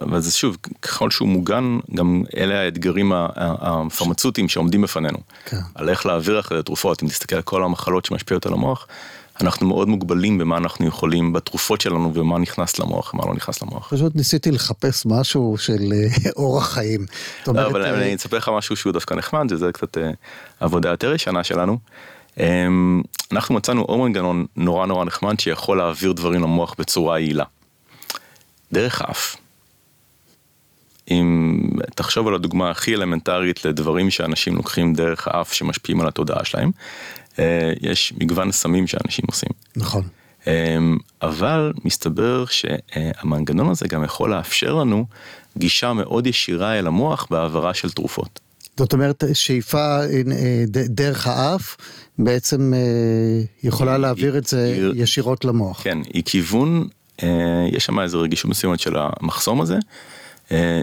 אבל 0.01 0.21
זה 0.21 0.31
שוב, 0.31 0.57
ככל 0.81 1.11
שהוא 1.11 1.27
מוגן, 1.27 1.77
גם 1.95 2.23
אלה 2.37 2.61
האתגרים 2.61 3.11
הפרמצותיים 3.35 4.49
שעומדים 4.49 4.81
בפנינו. 4.81 5.17
כן. 5.45 5.57
על 5.75 5.89
איך 5.89 6.05
להעביר 6.05 6.39
אחרי 6.39 6.59
התרופות, 6.59 7.03
אם 7.03 7.07
תסתכל 7.07 7.35
על 7.35 7.41
כל 7.41 7.63
המחלות 7.63 8.05
שמשפיעות 8.05 8.45
על 8.45 8.53
המוח, 8.53 8.87
אנחנו 9.43 9.67
מאוד 9.67 9.87
מוגבלים 9.87 10.37
במה 10.37 10.57
אנחנו 10.57 10.87
יכולים 10.87 11.33
בתרופות 11.33 11.81
שלנו 11.81 12.11
ומה 12.13 12.39
נכנס 12.39 12.79
למוח 12.79 13.13
ומה 13.13 13.23
לא 13.25 13.33
נכנס 13.33 13.61
למוח. 13.61 13.87
פשוט 13.93 14.15
ניסיתי 14.15 14.51
לחפש 14.51 15.05
משהו 15.05 15.55
של 15.57 15.93
אה, 15.93 16.31
אורח 16.35 16.73
חיים. 16.73 17.05
לא, 17.47 17.65
אבל 17.65 17.85
אה, 17.85 17.89
אני 17.89 18.15
אספר 18.15 18.37
לך 18.37 18.51
משהו 18.57 18.75
שהוא 18.75 18.93
דווקא 18.93 19.13
נחמד, 19.13 19.49
שזה 19.49 19.71
קצת 19.71 19.97
אה, 19.97 20.11
עבודה 20.59 20.89
יותר 20.89 21.13
ישנה 21.13 21.43
שלנו. 21.43 21.77
אמ, 22.39 23.01
אנחנו 23.31 23.55
מצאנו 23.55 23.81
עוד 23.81 23.99
מנגנון 23.99 24.45
נורא 24.55 24.85
נורא 24.85 25.05
נחמד 25.05 25.39
שיכול 25.39 25.77
להעביר 25.77 26.11
דברים 26.11 26.41
למוח 26.41 26.75
בצורה 26.77 27.19
יעילה. 27.19 27.43
דרך 28.71 29.01
האף. 29.01 29.35
אם 31.11 31.59
תחשוב 31.95 32.27
על 32.27 32.35
הדוגמה 32.35 32.69
הכי 32.69 32.95
אלמנטרית 32.95 33.65
לדברים 33.65 34.09
שאנשים 34.09 34.55
לוקחים 34.55 34.93
דרך 34.93 35.27
האף 35.27 35.53
שמשפיעים 35.53 36.01
על 36.01 36.07
התודעה 36.07 36.45
שלהם, 36.45 36.71
יש 37.81 38.13
מגוון 38.19 38.51
סמים 38.51 38.87
שאנשים 38.87 39.25
עושים. 39.27 39.49
נכון. 39.75 40.03
אה, 40.47 40.77
אבל 41.21 41.73
מסתבר 41.85 42.45
שהמנגנון 42.45 43.69
הזה 43.69 43.87
גם 43.87 44.03
יכול 44.03 44.29
לאפשר 44.29 44.73
לנו 44.73 45.05
גישה 45.57 45.93
מאוד 45.93 46.27
ישירה 46.27 46.79
אל 46.79 46.87
המוח 46.87 47.27
בהעברה 47.29 47.73
של 47.73 47.91
תרופות. 47.91 48.39
זאת 48.77 48.93
אומרת 48.93 49.23
שאיפה 49.33 49.99
אה, 49.99 50.63
דרך 50.67 51.27
האף 51.27 51.77
בעצם 52.19 52.73
יכולה 53.63 53.97
להעביר 53.97 54.37
את 54.37 54.47
זה 54.47 54.91
ישירות 54.95 55.45
למוח. 55.45 55.83
כן, 55.83 55.97
היא 56.13 56.23
כיוון, 56.25 56.87
יש 57.71 57.85
שם 57.85 57.99
איזה 57.99 58.17
רגישות 58.17 58.51
מסוימת 58.51 58.79
של 58.79 58.93
המחסום 58.97 59.61
הזה. 59.61 59.77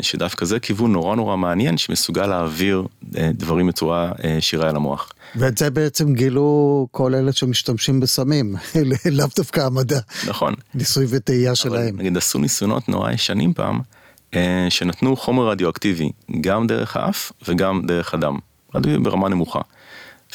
שדווקא 0.03 0.45
זה 0.45 0.61
כיוון 0.61 0.93
נורא 0.93 1.17
נורא 1.17 1.37
מעניין 1.37 1.79
שמסוגל 1.79 2.27
להעביר 2.27 2.87
דברים 3.13 3.67
בצורה 3.67 4.13
ישירה 4.39 4.71
אל 4.71 4.77
המוח. 4.77 5.13
ואת 5.37 5.59
זה 5.59 5.71
בעצם 5.71 6.15
גילו 6.15 6.87
כל 6.91 7.15
אלה 7.15 7.33
שמשתמשים 7.33 8.01
בסמים, 8.01 8.57
לאו 9.17 9.27
דווקא 9.37 9.61
המדע. 9.61 10.01
נכון. 10.29 10.55
ניסוי 10.75 11.07
וטעייה 11.09 11.55
שלהם. 11.55 11.97
נגיד 11.99 12.17
עשו 12.17 12.39
ניסיונות 12.39 12.89
נורא 12.89 13.11
ישנים 13.11 13.55
פעם, 13.55 13.81
אה, 14.35 14.67
שנתנו 14.71 15.17
חומר 15.17 15.49
רדיואקטיבי 15.49 16.11
גם 16.41 16.67
דרך 16.67 16.97
האף 16.97 17.33
וגם 17.49 17.83
דרך 17.87 18.15
הדם, 18.15 18.39
ברמה 19.03 19.29
נמוכה. 19.29 19.61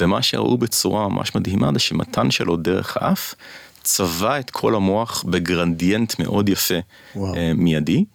ומה 0.02 0.22
שראו 0.22 0.58
בצורה 0.58 1.10
ממש 1.10 1.36
מדהימה 1.36 1.70
זה 1.74 1.80
שמתן 1.80 2.32
שלו 2.32 2.58
דרך 2.58 2.98
האף 3.02 3.36
צבע 3.84 4.40
את 4.40 4.50
כל 4.50 4.76
המוח 4.76 5.24
בגרנדיאנט 5.28 6.20
מאוד 6.20 6.50
יפה 6.50 6.74
וואו. 7.16 7.36
אה, 7.36 7.52
מיידי. 7.56 8.06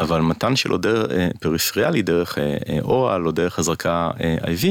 אבל 0.00 0.20
מתן 0.20 0.56
שלו 0.56 0.78
דרך 0.78 1.10
פריפריאלי, 1.40 2.02
דרך 2.02 2.38
אורל 2.82 3.26
או 3.26 3.30
דרך 3.30 3.58
הזרקה 3.58 4.10
IV, 4.42 4.66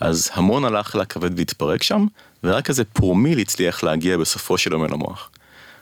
אז 0.00 0.30
המון 0.34 0.64
הלך 0.64 0.94
לכבד 0.94 1.38
והתפרק 1.38 1.82
שם, 1.82 2.06
ורק 2.44 2.68
איזה 2.68 2.84
פרומיל 2.84 3.38
הצליח 3.38 3.82
להגיע 3.82 4.16
בסופו 4.16 4.58
של 4.58 4.72
יום 4.72 4.84
אל 4.84 4.92
המוח. 4.92 5.30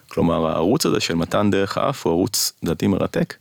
כלומר 0.09 0.47
הערוץ 0.47 0.87
הזה 0.87 1.01
של 1.01 1.15
מתן 1.15 1.51
דרך 1.51 1.79
האף 1.79 2.07
הוא 2.07 2.13
ערוץ 2.13 2.53
דעתי 2.65 2.87
מרתק, 2.87 3.35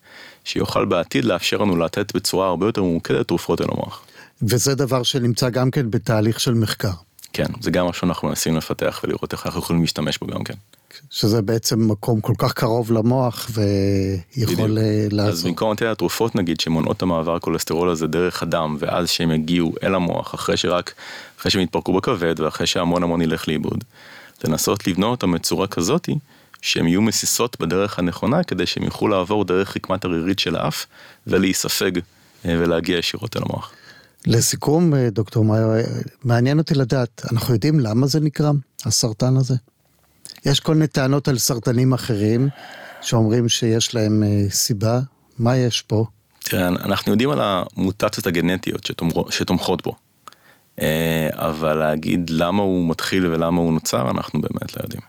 שיוכל 0.43 0.86
בעתיד 0.86 1.25
לאפשר 1.25 1.58
לנו 1.58 1.77
לתת 1.77 2.15
בצורה 2.15 2.47
הרבה 2.47 2.65
יותר 2.65 2.84
ממוקדת 2.84 3.27
תרופות 3.27 3.62
אל 3.62 3.67
המוח. 3.71 4.04
וזה 4.41 4.75
דבר 4.75 5.04
שנמצא 5.04 5.49
גם 5.49 5.71
כן 5.71 5.91
בתהליך 5.91 6.39
של 6.39 6.54
מחקר. 6.54 6.91
כן, 7.34 7.45
זה 7.62 7.71
גם 7.71 7.86
מה 7.86 7.93
שאנחנו 7.93 8.27
מנסים 8.27 8.58
לפתח 8.58 9.01
ולראות 9.04 9.34
איך 9.34 9.45
אנחנו 9.45 9.60
יכולים 9.60 9.82
להשתמש 9.82 10.17
בו 10.17 10.27
גם 10.27 10.43
כן. 10.43 10.54
שזה 11.10 11.41
בעצם 11.41 11.91
מקום 11.91 12.21
כל 12.21 12.34
כך 12.38 12.54
קרוב 12.54 12.91
למוח 12.91 13.49
ויכול 13.54 14.77
אה, 14.77 15.08
לעזור. 15.12 15.34
אז 15.34 15.43
במקום 15.43 15.71
לתת 15.71 15.86
התרופות 15.86 16.36
נגיד 16.36 16.60
שמונעות 16.60 16.97
את 16.97 17.01
המעבר 17.01 17.36
הכולסטרול 17.36 17.89
הזה 17.89 18.08
דרך 18.08 18.43
הדם 18.43 18.77
ואז 18.80 19.10
שהם 19.10 19.32
יגיעו 19.32 19.73
אל 19.84 19.95
המוח 19.95 20.36
אחרי 20.36 20.58
שרק, 20.58 20.93
אחרי 21.39 21.51
שהם 21.51 21.62
יתפרקו 21.62 21.93
בכבד 21.93 22.39
ואחרי 22.39 22.67
שהמון 22.67 23.04
המון 23.04 23.21
ילך 23.21 23.47
לאיבוד. 23.47 23.84
לנסות 24.43 24.88
לבנות 24.88 25.12
אותם 25.12 25.32
בצורה 25.32 25.67
כזאתי 25.67 26.15
שהם 26.62 26.88
יהיו 26.88 27.01
מסיסות 27.01 27.58
בדרך 27.60 27.99
הנכונה 27.99 28.43
כדי 28.43 28.65
שהם 28.65 28.84
יוכלו 28.84 29.08
לעבור 29.08 29.45
דרך 29.45 29.75
רקמת 29.75 30.06
הרירית 30.06 30.39
של 30.39 30.56
האף 30.56 30.86
ולהיספג 31.27 31.91
אה, 31.97 32.56
ולהגיע 32.60 32.97
ישירות 32.97 33.38
אל 33.38 33.41
המוח. 33.45 33.71
לסיכום, 34.27 34.93
אה, 34.93 35.10
דוקטור 35.10 35.45
מאיו, 35.45 35.69
מעניין 36.23 36.58
אותי 36.58 36.73
לדעת, 36.75 37.21
אנחנו 37.32 37.54
יודעים 37.54 37.80
למה 37.80 38.08
זה 38.08 38.19
נקרא, 38.19 38.51
הסרטן 38.86 39.38
הזה? 39.38 39.56
יש 40.45 40.60
כל 40.60 40.73
מיני 40.73 40.88
טענות 40.88 41.27
על 41.27 41.38
סרטנים 41.38 41.93
אחרים, 41.93 42.49
שאומרים 43.01 43.49
שיש 43.49 43.95
להם 43.95 44.23
אה, 44.23 44.49
סיבה, 44.49 44.99
מה 45.39 45.58
יש 45.58 45.82
פה? 45.82 46.06
תראה, 46.39 46.67
אנחנו 46.67 47.12
יודעים 47.12 47.30
על 47.30 47.39
המוטציות 47.41 48.27
הגנטיות 48.27 48.89
שתומכות 49.30 49.84
בו, 49.84 49.95
אה, 50.82 51.30
אבל 51.34 51.73
להגיד 51.73 52.30
למה 52.30 52.63
הוא 52.63 52.89
מתחיל 52.89 53.25
ולמה 53.25 53.62
הוא 53.62 53.73
נוצר, 53.73 54.12
אנחנו 54.12 54.41
באמת 54.41 54.77
לא 54.77 54.84
יודעים. 54.84 55.01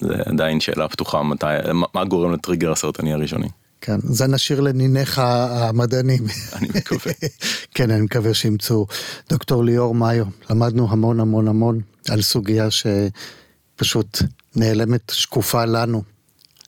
זה 0.00 0.14
עדיין 0.26 0.60
שאלה 0.60 0.88
פתוחה, 0.88 1.22
מתי, 1.22 1.46
מה 1.94 2.04
גורם 2.04 2.32
לטריגר 2.32 2.72
הסרטני 2.72 3.12
הראשוני. 3.12 3.48
כן, 3.80 3.98
זה 4.02 4.26
נשאיר 4.26 4.60
לניניך 4.60 5.18
המדענים. 5.24 6.24
אני 6.52 6.68
מקווה. 6.74 7.12
כן, 7.74 7.90
אני 7.90 8.00
מקווה 8.00 8.34
שימצאו. 8.34 8.86
דוקטור 9.28 9.64
ליאור 9.64 9.94
מאיו, 9.94 10.26
למדנו 10.50 10.90
המון 10.90 11.20
המון 11.20 11.48
המון 11.48 11.80
על 12.10 12.22
סוגיה 12.22 12.68
שפשוט 12.70 14.22
נעלמת 14.56 15.12
שקופה 15.14 15.64
לנו, 15.64 16.02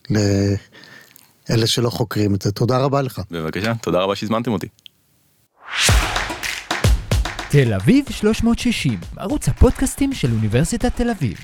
לאלה 0.09 1.67
שלא 1.67 1.89
חוקרים 1.89 2.35
את 2.35 2.41
זה. 2.41 2.51
תודה 2.51 2.77
רבה 2.77 3.01
לך. 3.01 3.21
בבקשה, 3.31 3.73
תודה 3.81 3.99
רבה 3.99 4.15
שהזמנתם 4.15 4.51
אותי. 4.51 4.67
תל 7.49 7.73
אביב 7.73 8.05
360, 8.11 8.99
ערוץ 9.17 9.49
הפודקאסטים 9.49 10.13
של 10.13 10.31
אוניברסיטת 10.31 10.95
תל 10.95 11.09
אביב. 11.09 11.37